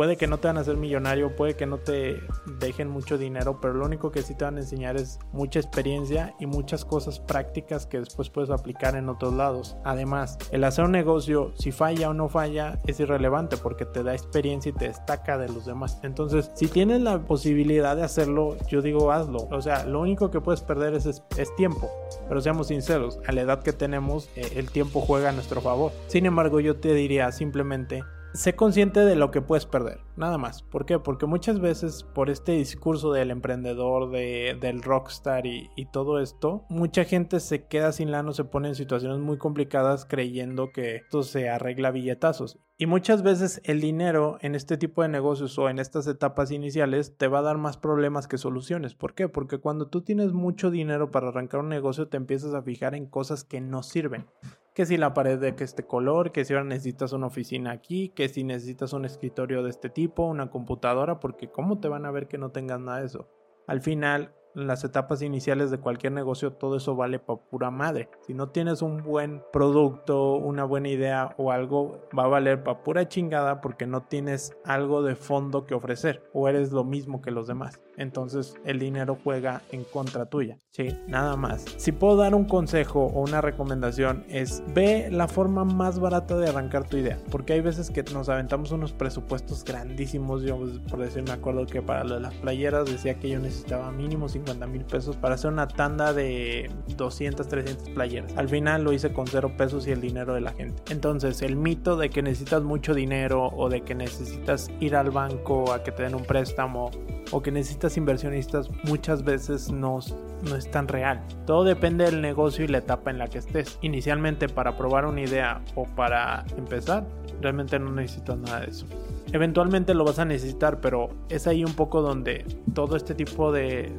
puede 0.00 0.16
que 0.16 0.26
no 0.26 0.40
te 0.40 0.48
van 0.48 0.56
a 0.56 0.62
hacer 0.62 0.78
millonario, 0.78 1.36
puede 1.36 1.56
que 1.56 1.66
no 1.66 1.76
te 1.76 2.22
dejen 2.58 2.88
mucho 2.88 3.18
dinero, 3.18 3.60
pero 3.60 3.74
lo 3.74 3.84
único 3.84 4.10
que 4.10 4.22
sí 4.22 4.34
te 4.34 4.46
van 4.46 4.56
a 4.56 4.60
enseñar 4.60 4.96
es 4.96 5.18
mucha 5.30 5.60
experiencia 5.60 6.34
y 6.40 6.46
muchas 6.46 6.86
cosas 6.86 7.20
prácticas 7.20 7.84
que 7.84 8.00
después 8.00 8.30
puedes 8.30 8.48
aplicar 8.48 8.96
en 8.96 9.10
otros 9.10 9.34
lados. 9.34 9.76
Además, 9.84 10.38
el 10.52 10.64
hacer 10.64 10.86
un 10.86 10.92
negocio, 10.92 11.52
si 11.54 11.70
falla 11.70 12.08
o 12.08 12.14
no 12.14 12.30
falla, 12.30 12.78
es 12.86 12.98
irrelevante 12.98 13.58
porque 13.58 13.84
te 13.84 14.02
da 14.02 14.14
experiencia 14.14 14.70
y 14.70 14.72
te 14.72 14.86
destaca 14.86 15.36
de 15.36 15.48
los 15.48 15.66
demás. 15.66 16.00
Entonces, 16.02 16.50
si 16.54 16.68
tienes 16.68 17.02
la 17.02 17.18
posibilidad 17.18 17.94
de 17.94 18.04
hacerlo, 18.04 18.56
yo 18.68 18.80
digo 18.80 19.12
hazlo. 19.12 19.48
O 19.50 19.60
sea, 19.60 19.84
lo 19.84 20.00
único 20.00 20.30
que 20.30 20.40
puedes 20.40 20.62
perder 20.62 20.94
es, 20.94 21.04
es, 21.04 21.56
tiempo. 21.56 21.90
Pero 22.26 22.40
seamos 22.40 22.68
sinceros, 22.68 23.18
a 23.26 23.32
la 23.32 23.42
edad 23.42 23.62
que 23.62 23.74
tenemos, 23.74 24.30
eh, 24.34 24.50
el 24.56 24.70
tiempo 24.70 25.02
juega 25.02 25.28
a 25.28 25.32
nuestro 25.32 25.60
favor. 25.60 25.92
Sin 26.06 26.24
embargo, 26.24 26.58
yo 26.58 26.76
te 26.76 26.94
diría 26.94 27.30
simplemente 27.32 28.02
sé 28.32 28.54
consciente 28.54 29.00
de 29.00 29.16
lo 29.16 29.30
que 29.30 29.42
puedes 29.42 29.66
perder, 29.66 30.00
nada 30.16 30.38
más. 30.38 30.62
¿Por 30.62 30.86
qué? 30.86 30.98
Porque 30.98 31.26
muchas 31.26 31.60
veces 31.60 32.02
por 32.02 32.30
este 32.30 32.52
discurso 32.52 33.12
del 33.12 33.30
emprendedor, 33.30 34.10
de, 34.10 34.56
del 34.60 34.82
rockstar 34.82 35.46
y, 35.46 35.70
y, 35.76 35.86
todo 35.86 36.20
esto, 36.20 36.64
mucha 36.68 37.04
gente 37.04 37.40
se 37.40 37.66
queda 37.66 37.92
sin 37.92 38.10
lano, 38.10 38.32
se 38.32 38.44
pone 38.44 38.68
en 38.68 38.74
situaciones 38.74 39.18
muy 39.18 39.38
complicadas 39.38 40.04
creyendo 40.04 40.70
que 40.72 40.96
esto 40.96 41.22
se 41.22 41.48
arregla 41.48 41.90
billetazos. 41.90 42.58
Y 42.78 42.86
muchas 42.86 43.22
veces 43.22 43.60
el 43.64 43.80
dinero 43.80 44.38
en 44.40 44.54
este 44.54 44.78
tipo 44.78 45.02
de 45.02 45.08
negocios 45.08 45.58
o 45.58 45.68
en 45.68 45.78
estas 45.78 46.06
etapas 46.06 46.50
iniciales 46.50 47.14
te 47.18 47.28
va 47.28 47.40
a 47.40 47.42
dar 47.42 47.58
más 47.58 47.76
problemas 47.76 48.26
que 48.26 48.38
soluciones. 48.38 48.94
¿Por 48.94 49.14
qué? 49.14 49.28
Porque 49.28 49.58
cuando 49.58 49.88
tú 49.88 50.00
tienes 50.00 50.32
mucho 50.32 50.70
dinero 50.70 51.10
para 51.10 51.28
arrancar 51.28 51.60
un 51.60 51.68
negocio 51.68 52.08
te 52.08 52.16
empiezas 52.16 52.54
a 52.54 52.62
fijar 52.62 52.94
en 52.94 53.04
cosas 53.04 53.44
que 53.44 53.60
no 53.60 53.82
sirven 53.82 54.26
que 54.74 54.86
si 54.86 54.96
la 54.96 55.14
pared 55.14 55.38
de 55.38 55.54
que 55.56 55.64
este 55.64 55.86
color, 55.86 56.32
que 56.32 56.44
si 56.44 56.52
ahora 56.52 56.64
necesitas 56.64 57.12
una 57.12 57.26
oficina 57.26 57.72
aquí, 57.72 58.10
que 58.10 58.28
si 58.28 58.44
necesitas 58.44 58.92
un 58.92 59.04
escritorio 59.04 59.62
de 59.62 59.70
este 59.70 59.90
tipo, 59.90 60.24
una 60.24 60.50
computadora, 60.50 61.20
porque 61.20 61.50
¿cómo 61.50 61.80
te 61.80 61.88
van 61.88 62.06
a 62.06 62.10
ver 62.10 62.28
que 62.28 62.38
no 62.38 62.50
tengas 62.50 62.80
nada 62.80 63.00
de 63.00 63.06
eso? 63.06 63.28
Al 63.66 63.80
final, 63.80 64.34
las 64.54 64.84
etapas 64.84 65.22
iniciales 65.22 65.70
de 65.70 65.78
cualquier 65.78 66.12
negocio, 66.12 66.52
todo 66.52 66.76
eso 66.76 66.96
vale 66.96 67.18
para 67.18 67.40
pura 67.40 67.70
madre. 67.70 68.08
Si 68.26 68.34
no 68.34 68.48
tienes 68.48 68.82
un 68.82 69.02
buen 69.02 69.42
producto, 69.52 70.34
una 70.34 70.64
buena 70.64 70.88
idea 70.88 71.34
o 71.36 71.52
algo, 71.52 72.00
va 72.16 72.24
a 72.24 72.28
valer 72.28 72.62
para 72.62 72.82
pura 72.82 73.08
chingada 73.08 73.60
porque 73.60 73.86
no 73.86 74.02
tienes 74.02 74.56
algo 74.64 75.02
de 75.02 75.14
fondo 75.14 75.66
que 75.66 75.74
ofrecer 75.74 76.22
o 76.32 76.48
eres 76.48 76.72
lo 76.72 76.84
mismo 76.84 77.20
que 77.20 77.30
los 77.30 77.46
demás. 77.46 77.80
Entonces 77.96 78.54
el 78.64 78.78
dinero 78.78 79.18
juega 79.22 79.62
en 79.72 79.84
contra 79.84 80.26
tuya. 80.26 80.56
Sí, 80.70 80.88
nada 81.06 81.36
más. 81.36 81.64
Si 81.76 81.92
puedo 81.92 82.16
dar 82.16 82.34
un 82.34 82.44
consejo 82.44 83.06
o 83.06 83.20
una 83.20 83.40
recomendación 83.40 84.24
es 84.28 84.62
ve 84.74 85.08
la 85.10 85.28
forma 85.28 85.64
más 85.64 85.98
barata 85.98 86.36
de 86.38 86.48
arrancar 86.48 86.88
tu 86.88 86.96
idea. 86.96 87.18
Porque 87.30 87.52
hay 87.52 87.60
veces 87.60 87.90
que 87.90 88.02
nos 88.14 88.28
aventamos 88.28 88.72
unos 88.72 88.92
presupuestos 88.92 89.64
grandísimos. 89.64 90.42
Yo 90.42 90.58
por 90.88 91.00
decir 91.00 91.22
me 91.24 91.32
acuerdo 91.32 91.66
que 91.66 91.82
para 91.82 92.04
lo 92.04 92.14
de 92.14 92.20
las 92.20 92.34
playeras 92.34 92.86
decía 92.86 93.18
que 93.18 93.28
yo 93.28 93.38
necesitaba 93.38 93.90
mínimo 93.92 94.28
50 94.28 94.39
mil 94.68 94.84
pesos 94.84 95.16
para 95.16 95.34
hacer 95.34 95.52
una 95.52 95.68
tanda 95.68 96.12
de 96.12 96.70
200, 96.96 97.46
300 97.46 97.90
playeras. 97.90 98.36
Al 98.36 98.48
final 98.48 98.84
lo 98.84 98.92
hice 98.92 99.12
con 99.12 99.26
cero 99.26 99.52
pesos 99.56 99.86
y 99.86 99.92
el 99.92 100.00
dinero 100.00 100.34
de 100.34 100.40
la 100.40 100.52
gente. 100.52 100.82
Entonces 100.92 101.42
el 101.42 101.56
mito 101.56 101.96
de 101.96 102.10
que 102.10 102.22
necesitas 102.22 102.62
mucho 102.62 102.94
dinero 102.94 103.48
o 103.48 103.68
de 103.68 103.82
que 103.82 103.94
necesitas 103.94 104.70
ir 104.80 104.96
al 104.96 105.10
banco 105.10 105.72
a 105.72 105.82
que 105.82 105.92
te 105.92 106.02
den 106.02 106.14
un 106.14 106.24
préstamo 106.24 106.90
o 107.32 107.42
que 107.42 107.52
necesitas 107.52 107.96
inversionistas 107.96 108.68
muchas 108.84 109.22
veces 109.24 109.70
no, 109.70 110.00
no 110.48 110.56
es 110.56 110.70
tan 110.70 110.88
real. 110.88 111.22
Todo 111.46 111.64
depende 111.64 112.04
del 112.04 112.20
negocio 112.20 112.64
y 112.64 112.68
la 112.68 112.78
etapa 112.78 113.10
en 113.10 113.18
la 113.18 113.28
que 113.28 113.38
estés. 113.38 113.78
Inicialmente 113.82 114.48
para 114.48 114.76
probar 114.76 115.06
una 115.06 115.20
idea 115.20 115.60
o 115.74 115.84
para 115.84 116.44
empezar, 116.56 117.06
realmente 117.40 117.78
no 117.78 117.90
necesitas 117.92 118.38
nada 118.38 118.60
de 118.60 118.70
eso. 118.70 118.86
Eventualmente 119.32 119.94
lo 119.94 120.04
vas 120.04 120.18
a 120.18 120.24
necesitar, 120.24 120.80
pero 120.80 121.10
es 121.28 121.46
ahí 121.46 121.64
un 121.64 121.74
poco 121.74 122.02
donde 122.02 122.44
todo 122.74 122.96
este 122.96 123.14
tipo 123.14 123.52
de, 123.52 123.92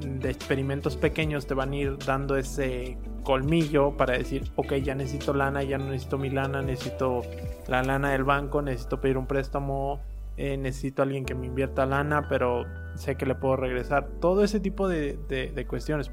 de 0.00 0.30
experimentos 0.30 0.96
pequeños 0.96 1.46
te 1.46 1.54
van 1.54 1.72
a 1.72 1.76
ir 1.76 1.98
dando 1.98 2.36
ese 2.36 2.98
colmillo 3.22 3.96
para 3.96 4.16
decir, 4.16 4.50
ok, 4.56 4.74
ya 4.74 4.94
necesito 4.94 5.34
lana, 5.34 5.62
ya 5.62 5.78
no 5.78 5.86
necesito 5.86 6.18
mi 6.18 6.30
lana, 6.30 6.62
necesito 6.62 7.22
la 7.68 7.82
lana 7.82 8.12
del 8.12 8.24
banco, 8.24 8.62
necesito 8.62 9.00
pedir 9.00 9.16
un 9.16 9.26
préstamo, 9.26 10.00
eh, 10.36 10.56
necesito 10.56 11.02
a 11.02 11.04
alguien 11.04 11.24
que 11.24 11.34
me 11.34 11.46
invierta 11.46 11.86
lana, 11.86 12.28
pero 12.28 12.64
sé 12.94 13.16
que 13.16 13.26
le 13.26 13.34
puedo 13.34 13.56
regresar. 13.56 14.08
Todo 14.20 14.44
ese 14.44 14.60
tipo 14.60 14.88
de, 14.88 15.18
de 15.28 15.66
cuestiones. 15.66 16.10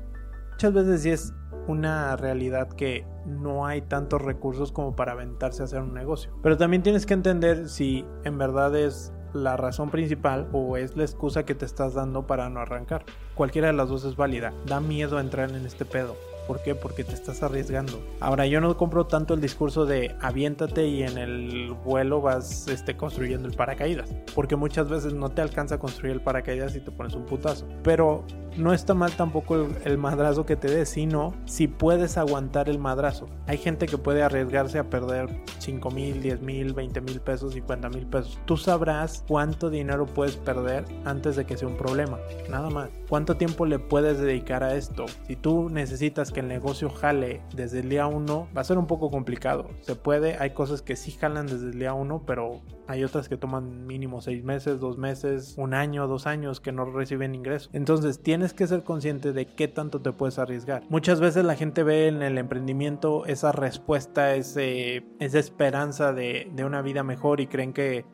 Muchas 0.52 0.74
veces 0.74 1.02
sí 1.02 1.10
es 1.10 1.34
una 1.68 2.16
realidad 2.18 2.70
que 2.70 3.06
no 3.26 3.66
hay 3.66 3.82
tantos 3.82 4.22
recursos 4.22 4.72
como 4.72 4.96
para 4.96 5.14
aventarse 5.14 5.62
a 5.62 5.66
hacer 5.66 5.82
un 5.82 5.94
negocio. 5.94 6.32
Pero 6.42 6.58
también 6.58 6.84
tienes 6.84 7.06
que 7.06 7.14
entender 7.14 7.70
si 7.70 8.06
en 8.24 8.38
verdad 8.38 8.76
es 8.76 9.14
la 9.34 9.58
razón 9.58 9.90
principal 9.90 10.48
o 10.52 10.78
es 10.78 10.96
la 10.96 11.04
excusa 11.04 11.46
que 11.46 11.56
te 11.56 11.66
estás 11.66 11.94
dando 11.94 12.28
para 12.28 12.50
no 12.50 12.60
arrancar. 12.60 13.06
Cualquiera 13.36 13.68
de 13.68 13.74
las 13.74 13.90
dos 13.90 14.04
es 14.04 14.16
válida. 14.16 14.54
Da 14.66 14.80
miedo 14.80 15.20
entrar 15.20 15.52
en 15.52 15.66
este 15.66 15.86
pedo. 15.86 16.16
¿Por 16.48 16.62
qué? 16.64 16.76
Porque 16.76 17.04
te 17.04 17.14
estás 17.14 17.44
arriesgando. 17.44 18.02
Ahora, 18.20 18.46
yo 18.46 18.60
no 18.62 18.76
compro 18.76 19.06
tanto 19.06 19.34
el 19.34 19.42
discurso 19.42 19.86
de 19.86 20.16
aviéntate 20.22 20.88
y 20.88 21.04
en 21.04 21.18
el 21.18 21.74
vuelo 21.86 22.20
vas 22.22 22.68
este, 22.68 22.98
construyendo 22.98 23.48
el 23.48 23.56
paracaídas. 23.56 24.14
Porque 24.36 24.56
muchas 24.56 24.90
veces 24.90 25.14
no 25.14 25.30
te 25.30 25.42
alcanza 25.42 25.76
a 25.76 25.80
construir 25.80 26.14
el 26.14 26.22
paracaídas 26.22 26.76
y 26.76 26.82
te 26.82 26.92
pones 26.92 27.14
un 27.14 27.26
putazo. 27.26 27.68
Pero 27.84 28.26
no 28.58 28.74
está 28.74 28.94
mal 28.94 29.12
tampoco 29.12 29.68
el, 29.86 29.98
madrazo 29.98 30.46
que 30.46 30.56
te 30.56 30.70
des, 30.70 30.90
sino 30.90 31.34
si 31.46 31.68
puedes 31.68 32.18
aguantar 32.18 32.70
el 32.70 32.80
madrazo. 32.80 33.30
Hay 33.48 33.58
gente 33.58 33.86
que 33.86 33.98
puede 33.98 34.24
arriesgarse 34.24 34.80
a 34.80 34.90
perder 34.90 35.30
5 35.60 35.92
mil, 35.92 36.22
10 36.22 36.42
mil, 36.42 36.74
20 36.74 37.02
mil 37.02 37.22
pesos, 37.22 37.54
50 37.54 37.90
mil 37.90 38.08
pesos. 38.08 38.40
Tú 38.46 38.58
sabrás 38.58 39.24
cuánto 39.28 39.70
dinero 39.70 40.06
puedes 40.06 40.38
perder 40.38 40.86
antes 41.06 41.36
de 41.36 41.46
que 41.46 41.58
sea 41.58 41.68
un 41.68 41.78
problema. 41.78 42.20
Nada 42.50 42.70
más. 42.70 42.90
¿Cuánto 43.10 43.38
tiempo 43.38 43.66
le 43.66 43.80
puedes 43.80 44.20
dedicar 44.20 44.64
a 44.64 44.76
esto? 44.76 45.06
Si 45.28 45.36
tú 45.36 45.70
necesitas 45.70 46.32
que 46.32 46.40
el 46.40 46.48
negocio 46.48 46.90
jale 46.90 47.42
desde 47.54 47.80
el 47.80 47.90
día 47.90 48.08
1, 48.08 48.48
va 48.56 48.62
a 48.62 48.64
ser 48.64 48.78
un 48.78 48.88
poco 48.88 49.12
complicado. 49.12 49.70
Se 49.82 49.96
puede, 49.96 50.38
hay 50.38 50.52
cosas 50.52 50.82
que 50.82 50.96
sí 50.96 51.12
jalan 51.12 51.48
desde 51.48 51.68
el 51.68 51.80
día 51.80 51.94
1, 51.94 52.24
pero 52.26 52.62
hay 52.92 53.06
otras 53.06 53.30
que 53.30 53.38
toman 53.38 53.88
mínimo 53.88 54.20
6 54.20 54.44
meses, 54.44 54.82
2 54.82 54.98
meses, 54.98 55.56
un 55.58 55.74
año, 55.74 56.08
2 56.08 56.28
años 56.28 56.60
que 56.60 56.74
no 56.74 56.84
reciben 56.84 57.34
ingreso. 57.34 57.70
Entonces 57.72 58.22
tienes 58.22 58.54
que 58.54 58.68
ser 58.68 58.84
consciente 58.84 59.32
de 59.32 59.46
qué 59.46 59.70
tanto 59.70 60.02
te 60.02 60.12
puedes 60.12 60.38
arriesgar. 60.40 60.84
Muchas 60.90 61.22
veces 61.22 61.46
la 61.46 61.56
gente 61.56 61.84
ve 61.84 62.10
en 62.10 62.22
el 62.22 62.38
emprendimiento 62.38 63.26
esa 63.26 63.54
respuesta, 63.54 64.36
ese, 64.36 65.06
esa 65.20 65.40
esperanza 65.40 66.12
de, 66.12 66.52
de 66.54 66.66
una 66.66 66.82
vida 66.82 67.04
mejor 67.04 67.40
y 67.40 67.48
creen 67.48 67.72
que 67.72 68.06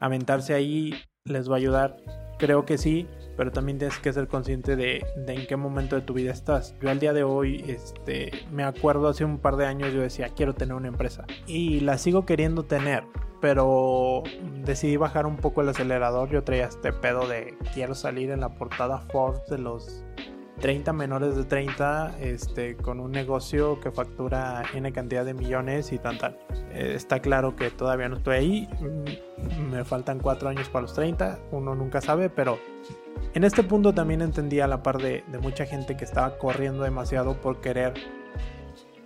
aventarse 0.00 0.54
ahí 0.54 0.94
les 1.24 1.50
va 1.50 1.54
a 1.54 1.58
ayudar. 1.58 2.21
Creo 2.38 2.64
que 2.64 2.78
sí, 2.78 3.06
pero 3.36 3.50
también 3.50 3.78
tienes 3.78 3.98
que 3.98 4.12
ser 4.12 4.28
consciente 4.28 4.76
de, 4.76 5.04
en 5.26 5.46
qué 5.46 5.56
momento 5.56 5.96
de 5.96 6.02
tu 6.02 6.14
vida 6.14 6.32
estás. 6.32 6.74
Yo 6.80 6.90
al 6.90 6.98
día 6.98 7.12
de 7.12 7.22
hoy, 7.22 7.64
este, 7.66 8.30
me 8.50 8.64
acuerdo 8.64 9.08
hace 9.08 9.24
un 9.24 9.38
par 9.38 9.56
de 9.56 9.66
años 9.66 9.92
yo 9.92 10.00
decía, 10.00 10.28
quiero 10.28 10.54
tener 10.54 10.74
una 10.74 10.88
empresa. 10.88 11.24
Y 11.46 11.80
la 11.80 11.98
sigo 11.98 12.26
queriendo 12.26 12.64
tener, 12.64 13.04
pero 13.40 14.22
decidí 14.64 14.96
bajar 14.96 15.26
un 15.26 15.36
poco 15.36 15.62
el 15.62 15.68
acelerador. 15.68 16.30
Yo 16.30 16.44
traía 16.44 16.66
este 16.66 16.92
pedo 16.92 17.26
de 17.26 17.56
quiero 17.74 17.94
salir 17.94 18.30
en 18.30 18.40
la 18.40 18.50
portada 18.50 18.98
Forbes 18.98 19.46
de 19.48 19.58
los 19.58 20.04
30 20.60 20.92
menores 20.92 21.36
de 21.36 21.44
30 21.44 22.18
este, 22.20 22.76
con 22.76 23.00
un 23.00 23.10
negocio 23.10 23.80
que 23.80 23.90
factura 23.90 24.62
N 24.74 24.92
cantidad 24.92 25.24
de 25.24 25.34
millones 25.34 25.92
y 25.92 25.98
tan 25.98 26.18
tal. 26.18 26.38
Eh, 26.70 26.92
está 26.94 27.20
claro 27.20 27.56
que 27.56 27.70
todavía 27.70 28.08
no 28.08 28.16
estoy 28.16 28.36
ahí, 28.36 28.68
mm, 28.80 29.70
me 29.70 29.84
faltan 29.84 30.18
4 30.20 30.48
años 30.48 30.68
para 30.68 30.82
los 30.82 30.94
30, 30.94 31.38
uno 31.50 31.74
nunca 31.74 32.00
sabe, 32.00 32.28
pero 32.28 32.58
en 33.34 33.44
este 33.44 33.62
punto 33.62 33.92
también 33.92 34.22
entendí 34.22 34.60
a 34.60 34.66
la 34.66 34.82
par 34.82 34.98
de, 34.98 35.24
de 35.26 35.38
mucha 35.38 35.66
gente 35.66 35.96
que 35.96 36.04
estaba 36.04 36.38
corriendo 36.38 36.84
demasiado 36.84 37.40
por 37.40 37.60
querer 37.60 37.94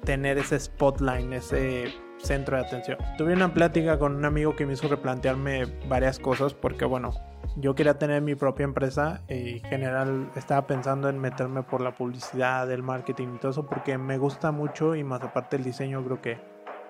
tener 0.04 0.38
ese 0.38 0.59
spotlight, 0.61 1.32
ese 1.32 1.92
centro 2.26 2.56
de 2.56 2.64
atención. 2.64 2.98
Tuve 3.16 3.32
una 3.32 3.54
plática 3.54 3.98
con 3.98 4.16
un 4.16 4.24
amigo 4.24 4.56
que 4.56 4.66
me 4.66 4.72
hizo 4.72 4.88
replantearme 4.88 5.66
varias 5.88 6.18
cosas 6.18 6.54
porque 6.54 6.84
bueno, 6.84 7.12
yo 7.56 7.74
quería 7.74 7.98
tener 7.98 8.20
mi 8.22 8.34
propia 8.34 8.64
empresa 8.64 9.22
y 9.28 9.58
en 9.58 9.64
general 9.64 10.30
estaba 10.34 10.66
pensando 10.66 11.08
en 11.08 11.18
meterme 11.18 11.62
por 11.62 11.80
la 11.80 11.92
publicidad, 11.92 12.70
el 12.70 12.82
marketing 12.82 13.36
y 13.36 13.38
todo 13.38 13.52
eso 13.52 13.66
porque 13.66 13.96
me 13.96 14.18
gusta 14.18 14.50
mucho 14.50 14.96
y 14.96 15.04
más 15.04 15.22
aparte 15.22 15.56
el 15.56 15.64
diseño 15.64 16.04
creo 16.04 16.20
que, 16.20 16.38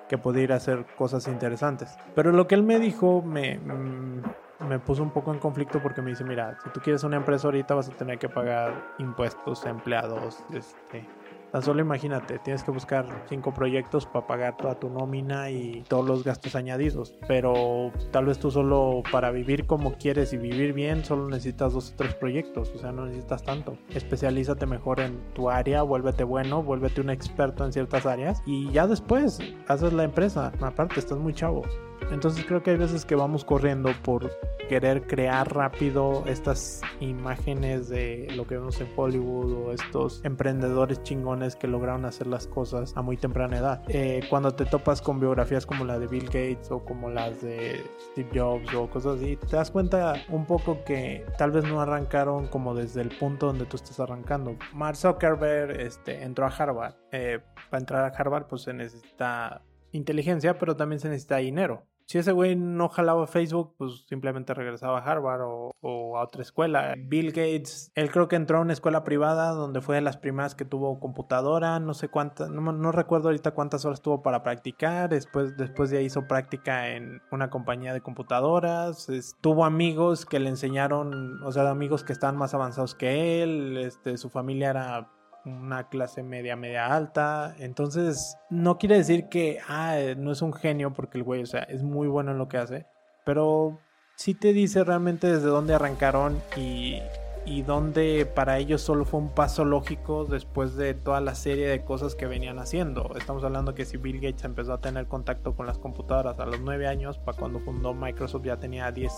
que 0.08 0.18
podía 0.18 0.42
ir 0.44 0.52
a 0.52 0.56
hacer 0.56 0.86
cosas 0.96 1.28
interesantes. 1.28 1.96
Pero 2.14 2.32
lo 2.32 2.48
que 2.48 2.54
él 2.54 2.62
me 2.62 2.78
dijo 2.78 3.22
me, 3.22 3.58
mm, 3.58 4.22
me 4.68 4.78
puso 4.78 5.02
un 5.02 5.10
poco 5.10 5.32
en 5.32 5.38
conflicto 5.38 5.80
porque 5.80 6.02
me 6.02 6.10
dice, 6.10 6.24
mira, 6.24 6.58
si 6.62 6.70
tú 6.70 6.80
quieres 6.80 7.04
una 7.04 7.16
empresa 7.16 7.46
ahorita 7.48 7.74
vas 7.74 7.88
a 7.88 7.92
tener 7.92 8.18
que 8.18 8.28
pagar 8.28 8.72
impuestos, 8.98 9.66
empleados, 9.66 10.42
este, 10.52 11.06
Tan 11.52 11.62
solo 11.62 11.80
imagínate, 11.80 12.38
tienes 12.40 12.62
que 12.62 12.70
buscar 12.70 13.24
cinco 13.28 13.54
proyectos 13.54 14.04
para 14.06 14.26
pagar 14.26 14.56
toda 14.56 14.74
tu 14.74 14.90
nómina 14.90 15.50
y 15.50 15.84
todos 15.88 16.06
los 16.06 16.24
gastos 16.24 16.54
añadidos. 16.54 17.14
Pero 17.28 17.92
tal 18.10 18.26
vez 18.26 18.38
tú 18.38 18.50
solo 18.50 19.02
para 19.10 19.30
vivir 19.30 19.66
como 19.66 19.94
quieres 19.94 20.32
y 20.32 20.38
vivir 20.38 20.72
bien 20.72 21.04
solo 21.04 21.28
necesitas 21.28 21.72
dos 21.72 21.92
o 21.92 21.96
tres 21.96 22.14
proyectos. 22.14 22.70
O 22.74 22.78
sea, 22.78 22.92
no 22.92 23.06
necesitas 23.06 23.42
tanto. 23.42 23.78
Especialízate 23.90 24.66
mejor 24.66 25.00
en 25.00 25.18
tu 25.34 25.50
área, 25.50 25.82
vuélvete 25.82 26.24
bueno, 26.24 26.62
vuélvete 26.62 27.00
un 27.00 27.10
experto 27.10 27.64
en 27.64 27.72
ciertas 27.72 28.06
áreas 28.06 28.42
y 28.46 28.70
ya 28.72 28.86
después 28.86 29.38
haces 29.68 29.92
la 29.92 30.04
empresa. 30.04 30.52
Aparte, 30.60 31.00
estás 31.00 31.18
muy 31.18 31.32
chavo. 31.32 31.62
Entonces 32.10 32.44
creo 32.46 32.62
que 32.62 32.70
hay 32.70 32.76
veces 32.76 33.04
que 33.04 33.14
vamos 33.14 33.44
corriendo 33.44 33.90
por 34.02 34.30
querer 34.68 35.06
crear 35.06 35.54
rápido 35.54 36.24
estas 36.26 36.80
imágenes 37.00 37.88
de 37.88 38.28
lo 38.34 38.46
que 38.46 38.56
vemos 38.56 38.80
en 38.80 38.88
Hollywood 38.96 39.52
o 39.52 39.72
estos 39.72 40.24
emprendedores 40.24 41.02
chingones 41.02 41.56
que 41.56 41.68
lograron 41.68 42.04
hacer 42.04 42.26
las 42.26 42.46
cosas 42.46 42.96
a 42.96 43.02
muy 43.02 43.16
temprana 43.16 43.58
edad. 43.58 43.82
Eh, 43.88 44.22
cuando 44.28 44.54
te 44.54 44.64
topas 44.64 45.02
con 45.02 45.20
biografías 45.20 45.66
como 45.66 45.84
la 45.84 45.98
de 45.98 46.06
Bill 46.06 46.26
Gates 46.26 46.70
o 46.70 46.84
como 46.84 47.10
las 47.10 47.42
de 47.42 47.84
Steve 48.10 48.30
Jobs 48.34 48.72
o 48.74 48.88
cosas 48.88 49.16
así, 49.16 49.36
te 49.36 49.56
das 49.56 49.70
cuenta 49.70 50.14
un 50.28 50.46
poco 50.46 50.82
que 50.84 51.24
tal 51.38 51.50
vez 51.52 51.64
no 51.64 51.80
arrancaron 51.80 52.48
como 52.48 52.74
desde 52.74 53.02
el 53.02 53.10
punto 53.10 53.46
donde 53.46 53.66
tú 53.66 53.76
estás 53.76 54.00
arrancando. 54.00 54.56
Mark 54.72 54.96
Zuckerberg 54.96 55.80
este, 55.80 56.22
entró 56.22 56.46
a 56.46 56.48
Harvard. 56.48 56.94
Eh, 57.12 57.40
para 57.70 57.80
entrar 57.80 58.04
a 58.04 58.16
Harvard 58.16 58.46
pues 58.46 58.62
se 58.62 58.72
necesita 58.72 59.62
inteligencia, 59.92 60.58
pero 60.58 60.76
también 60.76 61.00
se 61.00 61.08
necesita 61.08 61.36
dinero 61.36 61.86
si 62.06 62.18
ese 62.18 62.30
güey 62.30 62.54
no 62.54 62.88
jalaba 62.88 63.26
Facebook, 63.26 63.74
pues 63.76 64.04
simplemente 64.08 64.54
regresaba 64.54 65.00
a 65.00 65.02
Harvard 65.02 65.42
o, 65.42 66.16
a 66.16 66.22
otra 66.22 66.42
escuela. 66.42 66.94
Bill 66.96 67.32
Gates, 67.32 67.90
él 67.96 68.10
creo 68.12 68.28
que 68.28 68.36
entró 68.36 68.58
a 68.58 68.60
una 68.60 68.72
escuela 68.72 69.02
privada 69.02 69.50
donde 69.50 69.80
fue 69.80 69.96
de 69.96 70.02
las 70.02 70.16
primeras 70.16 70.54
que 70.54 70.64
tuvo 70.64 71.00
computadora, 71.00 71.80
no 71.80 71.94
sé 71.94 72.08
cuántas, 72.08 72.48
no, 72.48 72.92
recuerdo 72.92 73.28
ahorita 73.28 73.50
cuántas 73.50 73.84
horas 73.84 74.02
tuvo 74.02 74.22
para 74.22 74.44
practicar, 74.44 75.10
después, 75.10 75.56
después 75.56 75.90
de 75.90 75.98
ahí 75.98 76.04
hizo 76.06 76.28
práctica 76.28 76.90
en 76.90 77.20
una 77.32 77.50
compañía 77.50 77.92
de 77.92 78.00
computadoras, 78.00 79.08
tuvo 79.40 79.64
amigos 79.64 80.26
que 80.26 80.38
le 80.38 80.48
enseñaron, 80.48 81.42
o 81.42 81.50
sea, 81.50 81.68
amigos 81.68 82.04
que 82.04 82.12
estaban 82.12 82.36
más 82.36 82.54
avanzados 82.54 82.94
que 82.94 83.42
él, 83.42 83.78
este, 83.78 84.16
su 84.16 84.30
familia 84.30 84.70
era 84.70 85.15
una 85.46 85.88
clase 85.88 86.22
media, 86.22 86.56
media 86.56 86.94
alta. 86.94 87.54
Entonces, 87.58 88.36
no 88.50 88.78
quiere 88.78 88.96
decir 88.96 89.28
que, 89.28 89.58
ah, 89.68 89.96
no 90.16 90.32
es 90.32 90.42
un 90.42 90.52
genio 90.52 90.92
porque 90.92 91.18
el 91.18 91.24
güey, 91.24 91.42
o 91.42 91.46
sea, 91.46 91.62
es 91.62 91.82
muy 91.82 92.08
bueno 92.08 92.32
en 92.32 92.38
lo 92.38 92.48
que 92.48 92.58
hace. 92.58 92.86
Pero 93.24 93.78
sí 94.16 94.34
te 94.34 94.52
dice 94.52 94.84
realmente 94.84 95.32
desde 95.32 95.48
dónde 95.48 95.74
arrancaron 95.74 96.40
y, 96.56 97.00
y 97.44 97.62
dónde 97.62 98.26
para 98.26 98.58
ellos 98.58 98.82
solo 98.82 99.04
fue 99.04 99.20
un 99.20 99.30
paso 99.30 99.64
lógico 99.64 100.24
después 100.24 100.76
de 100.76 100.94
toda 100.94 101.20
la 101.20 101.34
serie 101.34 101.68
de 101.68 101.84
cosas 101.84 102.14
que 102.14 102.26
venían 102.26 102.58
haciendo. 102.58 103.14
Estamos 103.16 103.44
hablando 103.44 103.74
que 103.74 103.84
si 103.84 103.96
Bill 103.96 104.20
Gates 104.20 104.44
empezó 104.44 104.72
a 104.74 104.80
tener 104.80 105.06
contacto 105.06 105.54
con 105.54 105.66
las 105.66 105.78
computadoras 105.78 106.38
a 106.40 106.46
los 106.46 106.60
9 106.60 106.86
años, 106.86 107.18
para 107.18 107.38
cuando 107.38 107.60
fundó 107.60 107.94
Microsoft 107.94 108.44
ya 108.44 108.56
tenía 108.56 108.90
10 108.90 109.12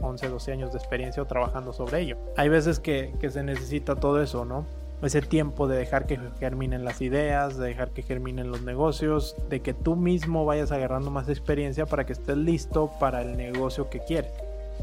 11, 0.00 0.28
12 0.28 0.52
años 0.52 0.72
de 0.72 0.78
experiencia 0.78 1.24
trabajando 1.24 1.72
sobre 1.72 2.00
ello. 2.00 2.16
Hay 2.36 2.48
veces 2.48 2.80
que, 2.80 3.14
que 3.20 3.30
se 3.30 3.42
necesita 3.42 3.96
todo 3.96 4.20
eso, 4.20 4.44
¿no? 4.44 4.66
Ese 5.02 5.22
tiempo 5.22 5.68
de 5.68 5.76
dejar 5.76 6.06
que 6.06 6.18
germinen 6.38 6.84
las 6.84 7.00
ideas, 7.00 7.56
de 7.56 7.68
dejar 7.68 7.90
que 7.90 8.02
germinen 8.02 8.50
los 8.50 8.62
negocios, 8.62 9.36
de 9.48 9.60
que 9.60 9.74
tú 9.74 9.96
mismo 9.96 10.44
vayas 10.44 10.72
agarrando 10.72 11.10
más 11.10 11.28
experiencia 11.28 11.86
para 11.86 12.06
que 12.06 12.12
estés 12.12 12.36
listo 12.36 12.90
para 13.00 13.22
el 13.22 13.36
negocio 13.36 13.90
que 13.90 14.00
quieres 14.00 14.32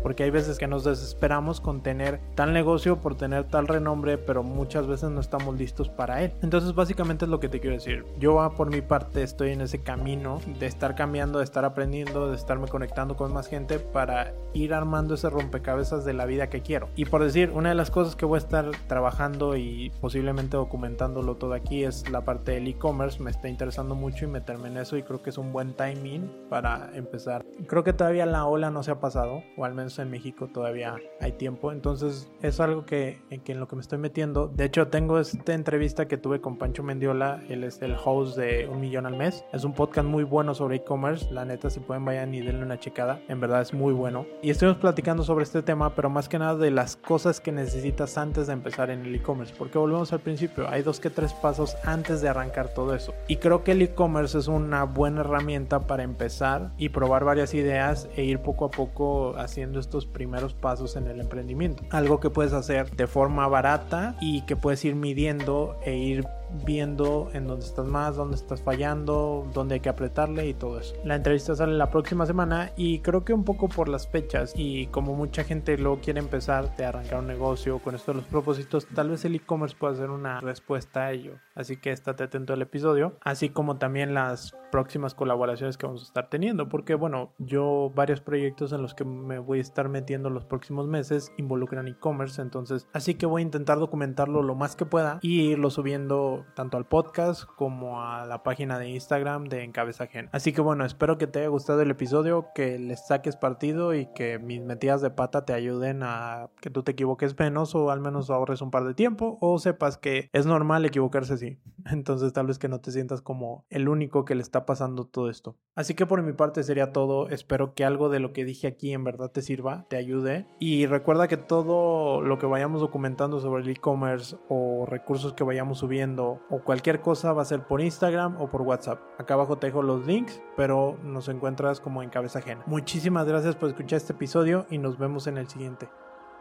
porque 0.01 0.23
hay 0.23 0.29
veces 0.29 0.57
que 0.57 0.67
nos 0.67 0.83
desesperamos 0.83 1.61
con 1.61 1.81
tener 1.81 2.19
tal 2.35 2.53
negocio 2.53 2.97
por 2.97 3.15
tener 3.15 3.45
tal 3.45 3.67
renombre, 3.67 4.17
pero 4.17 4.43
muchas 4.43 4.87
veces 4.87 5.09
no 5.09 5.21
estamos 5.21 5.57
listos 5.57 5.89
para 5.89 6.23
él. 6.23 6.33
Entonces 6.41 6.73
básicamente 6.73 7.25
es 7.25 7.31
lo 7.31 7.39
que 7.39 7.49
te 7.49 7.59
quiero 7.59 7.75
decir. 7.75 8.05
Yo 8.19 8.41
ah, 8.41 8.55
por 8.55 8.69
mi 8.69 8.81
parte 8.81 9.23
estoy 9.23 9.51
en 9.51 9.61
ese 9.61 9.81
camino 9.81 10.39
de 10.59 10.65
estar 10.65 10.95
cambiando, 10.95 11.39
de 11.39 11.45
estar 11.45 11.65
aprendiendo, 11.65 12.29
de 12.29 12.35
estarme 12.35 12.67
conectando 12.67 13.15
con 13.15 13.33
más 13.33 13.47
gente 13.47 13.79
para 13.79 14.33
ir 14.53 14.73
armando 14.73 15.15
ese 15.15 15.29
rompecabezas 15.29 16.05
de 16.05 16.13
la 16.13 16.25
vida 16.25 16.49
que 16.49 16.61
quiero. 16.61 16.89
Y 16.95 17.05
por 17.05 17.23
decir, 17.23 17.51
una 17.51 17.69
de 17.69 17.75
las 17.75 17.91
cosas 17.91 18.15
que 18.15 18.25
voy 18.25 18.37
a 18.37 18.39
estar 18.39 18.69
trabajando 18.87 19.55
y 19.57 19.91
posiblemente 20.01 20.57
documentándolo 20.57 21.35
todo 21.35 21.53
aquí 21.53 21.83
es 21.83 22.09
la 22.09 22.21
parte 22.21 22.53
del 22.53 22.67
e-commerce. 22.67 23.21
Me 23.21 23.31
está 23.31 23.49
interesando 23.49 23.95
mucho 23.95 24.25
y 24.25 24.27
meterme 24.27 24.69
en 24.69 24.77
eso 24.77 24.97
y 24.97 25.03
creo 25.03 25.21
que 25.21 25.29
es 25.29 25.37
un 25.37 25.51
buen 25.51 25.73
timing 25.73 26.29
para 26.49 26.89
empezar. 26.93 27.45
Creo 27.67 27.83
que 27.83 27.93
todavía 27.93 28.25
la 28.25 28.45
ola 28.45 28.71
no 28.71 28.83
se 28.83 28.91
ha 28.91 28.99
pasado, 28.99 29.43
o 29.57 29.65
al 29.65 29.73
menos 29.73 29.78
en 29.79 30.11
México 30.11 30.47
todavía 30.53 30.97
hay 31.21 31.31
tiempo. 31.33 31.71
Entonces 31.71 32.29
es 32.41 32.59
algo 32.59 32.85
que, 32.85 33.21
en 33.29 33.59
lo 33.59 33.67
que 33.67 33.75
me 33.75 33.81
estoy 33.81 33.97
metiendo. 33.97 34.47
De 34.47 34.65
hecho, 34.65 34.87
tengo 34.87 35.19
esta 35.19 35.53
entrevista 35.53 36.07
que 36.07 36.17
tuve 36.17 36.41
con 36.41 36.57
Pancho 36.57 36.83
Mendiola. 36.83 37.41
Él 37.49 37.63
es 37.63 37.81
el 37.81 37.95
host 38.03 38.37
de 38.37 38.67
Un 38.67 38.81
Millón 38.81 39.05
al 39.05 39.15
Mes. 39.15 39.45
Es 39.53 39.63
un 39.63 39.73
podcast 39.73 40.07
muy 40.07 40.23
bueno 40.23 40.53
sobre 40.53 40.77
e-commerce. 40.77 41.31
La 41.31 41.45
neta, 41.45 41.69
si 41.69 41.79
pueden, 41.79 42.03
vayan 42.05 42.33
y 42.33 42.41
denle 42.41 42.63
una 42.63 42.79
checada. 42.79 43.21
En 43.27 43.39
verdad 43.39 43.61
es 43.61 43.73
muy 43.73 43.93
bueno. 43.93 44.25
Y 44.41 44.49
estuvimos 44.49 44.79
platicando 44.79 45.23
sobre 45.23 45.43
este 45.43 45.61
tema, 45.61 45.95
pero 45.95 46.09
más 46.09 46.27
que 46.27 46.39
nada 46.39 46.55
de 46.55 46.71
las 46.71 46.95
cosas 46.97 47.39
que 47.39 47.51
necesitas 47.51 48.17
antes 48.17 48.47
de 48.47 48.53
empezar 48.53 48.89
en 48.89 49.05
el 49.05 49.15
e-commerce. 49.15 49.53
Porque 49.57 49.77
volvemos 49.77 50.11
al 50.11 50.19
principio. 50.19 50.67
Hay 50.69 50.83
dos 50.83 50.99
que 50.99 51.09
tres 51.09 51.33
pasos 51.33 51.77
antes 51.85 52.21
de 52.21 52.29
arrancar 52.29 52.73
todo 52.73 52.93
eso. 52.95 53.13
Y 53.27 53.37
creo 53.37 53.63
que 53.63 53.71
el 53.71 53.81
e-commerce 53.81 54.37
es 54.37 54.47
una 54.47 54.83
buena 54.83 55.21
herramienta 55.21 55.79
para 55.87 56.03
empezar 56.03 56.71
y 56.77 56.89
probar 56.89 57.23
varias 57.23 57.53
ideas 57.53 58.09
e 58.15 58.23
ir 58.23 58.39
poco 58.39 58.65
a 58.65 58.71
poco 58.71 59.35
haciendo 59.37 59.68
estos 59.77 60.05
primeros 60.05 60.53
pasos 60.53 60.95
en 60.95 61.07
el 61.07 61.19
emprendimiento. 61.19 61.83
Algo 61.91 62.19
que 62.19 62.29
puedes 62.29 62.53
hacer 62.53 62.89
de 62.91 63.07
forma 63.07 63.47
barata 63.47 64.15
y 64.21 64.41
que 64.45 64.55
puedes 64.55 64.83
ir 64.85 64.95
midiendo 64.95 65.77
e 65.83 65.97
ir 65.97 66.25
viendo 66.65 67.29
en 67.33 67.47
dónde 67.47 67.65
estás 67.65 67.85
más, 67.85 68.15
dónde 68.15 68.35
estás 68.35 68.61
fallando, 68.61 69.47
dónde 69.53 69.75
hay 69.75 69.79
que 69.79 69.89
apretarle 69.89 70.47
y 70.47 70.53
todo 70.53 70.79
eso. 70.79 70.95
La 71.03 71.15
entrevista 71.15 71.55
sale 71.55 71.73
la 71.73 71.89
próxima 71.89 72.25
semana 72.25 72.71
y 72.75 72.99
creo 72.99 73.23
que 73.23 73.33
un 73.33 73.43
poco 73.43 73.69
por 73.69 73.89
las 73.89 74.07
fechas 74.07 74.53
y 74.55 74.87
como 74.87 75.15
mucha 75.15 75.43
gente 75.43 75.77
luego 75.77 75.99
quiere 75.99 76.19
empezar 76.19 76.75
de 76.75 76.85
arrancar 76.85 77.19
un 77.19 77.27
negocio 77.27 77.79
con 77.79 77.95
esto 77.95 78.11
de 78.11 78.17
los 78.19 78.27
propósitos, 78.27 78.87
tal 78.87 79.09
vez 79.09 79.25
el 79.25 79.35
e-commerce 79.35 79.75
pueda 79.77 79.95
ser 79.95 80.09
una 80.09 80.41
respuesta 80.41 81.05
a 81.05 81.11
ello. 81.11 81.33
Así 81.55 81.77
que 81.77 81.91
estate 81.91 82.23
atento 82.23 82.53
al 82.53 82.61
episodio, 82.61 83.17
así 83.21 83.49
como 83.49 83.77
también 83.77 84.13
las 84.13 84.55
próximas 84.71 85.13
colaboraciones 85.13 85.77
que 85.77 85.85
vamos 85.85 86.01
a 86.01 86.05
estar 86.05 86.29
teniendo, 86.29 86.69
porque 86.69 86.95
bueno, 86.95 87.33
yo 87.37 87.91
varios 87.95 88.21
proyectos 88.21 88.71
en 88.71 88.81
los 88.81 88.93
que 88.93 89.03
me 89.03 89.39
voy 89.39 89.57
a 89.57 89.61
estar 89.61 89.89
metiendo 89.89 90.29
los 90.29 90.45
próximos 90.45 90.87
meses 90.87 91.31
involucran 91.37 91.87
e-commerce, 91.87 92.41
entonces 92.41 92.87
así 92.93 93.15
que 93.15 93.25
voy 93.25 93.41
a 93.41 93.45
intentar 93.45 93.79
documentarlo 93.79 94.43
lo 94.43 94.55
más 94.55 94.75
que 94.75 94.85
pueda 94.85 95.19
y 95.21 95.41
irlo 95.51 95.69
subiendo 95.69 96.38
tanto 96.55 96.77
al 96.77 96.85
podcast 96.85 97.43
como 97.43 98.01
a 98.01 98.25
la 98.25 98.43
página 98.43 98.79
de 98.79 98.89
Instagram 98.89 99.45
de 99.45 99.63
Encabeza 99.63 100.05
Ajena. 100.05 100.29
Así 100.31 100.53
que 100.53 100.61
bueno, 100.61 100.85
espero 100.85 101.17
que 101.17 101.27
te 101.27 101.39
haya 101.39 101.47
gustado 101.49 101.81
el 101.81 101.91
episodio, 101.91 102.47
que 102.53 102.79
les 102.79 103.07
saques 103.07 103.35
partido 103.35 103.93
y 103.93 104.07
que 104.13 104.39
mis 104.39 104.61
metidas 104.61 105.01
de 105.01 105.09
pata 105.09 105.45
te 105.45 105.53
ayuden 105.53 106.03
a 106.03 106.49
que 106.61 106.69
tú 106.69 106.83
te 106.83 106.91
equivoques 106.91 107.37
menos 107.37 107.75
o 107.75 107.91
al 107.91 107.99
menos 107.99 108.29
ahorres 108.29 108.61
un 108.61 108.71
par 108.71 108.83
de 108.83 108.93
tiempo 108.93 109.37
o 109.41 109.59
sepas 109.59 109.97
que 109.97 110.29
es 110.33 110.45
normal 110.45 110.85
equivocarse 110.85 111.33
así. 111.33 111.59
Entonces 111.85 112.33
tal 112.33 112.47
vez 112.47 112.59
que 112.59 112.67
no 112.67 112.79
te 112.79 112.91
sientas 112.91 113.21
como 113.21 113.65
el 113.69 113.89
único 113.89 114.25
que 114.25 114.35
le 114.35 114.41
está 114.41 114.65
pasando 114.65 115.05
todo 115.05 115.29
esto. 115.29 115.55
Así 115.75 115.93
que 115.93 116.05
por 116.05 116.21
mi 116.21 116.33
parte 116.33 116.63
sería 116.63 116.91
todo. 116.91 117.29
Espero 117.29 117.73
que 117.73 117.85
algo 117.85 118.09
de 118.09 118.19
lo 118.19 118.33
que 118.33 118.45
dije 118.45 118.67
aquí 118.67 118.91
en 118.91 119.03
verdad 119.03 119.31
te 119.31 119.41
sirva, 119.41 119.85
te 119.89 119.97
ayude. 119.97 120.45
Y 120.59 120.85
recuerda 120.85 121.27
que 121.27 121.37
todo 121.37 122.21
lo 122.21 122.37
que 122.37 122.45
vayamos 122.45 122.81
documentando 122.81 123.39
sobre 123.39 123.63
el 123.63 123.69
e-commerce 123.69 124.35
o 124.49 124.85
recursos 124.85 125.33
que 125.33 125.43
vayamos 125.43 125.79
subiendo 125.79 126.28
o 126.49 126.59
cualquier 126.63 127.01
cosa 127.01 127.33
va 127.33 127.41
a 127.41 127.45
ser 127.45 127.63
por 127.63 127.81
Instagram 127.81 128.39
o 128.41 128.49
por 128.49 128.61
WhatsApp. 128.61 128.99
Acá 129.17 129.33
abajo 129.33 129.57
te 129.57 129.67
dejo 129.67 129.81
los 129.81 130.05
links, 130.05 130.41
pero 130.55 130.97
nos 131.03 131.27
encuentras 131.29 131.79
como 131.79 132.03
en 132.03 132.09
cabeza 132.09 132.39
ajena. 132.39 132.63
Muchísimas 132.65 133.27
gracias 133.27 133.55
por 133.55 133.69
escuchar 133.69 133.97
este 133.97 134.13
episodio 134.13 134.65
y 134.69 134.77
nos 134.77 134.97
vemos 134.97 135.27
en 135.27 135.37
el 135.37 135.47
siguiente. 135.47 135.89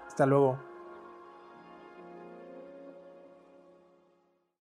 Hasta 0.07 0.27
luego. 0.27 0.68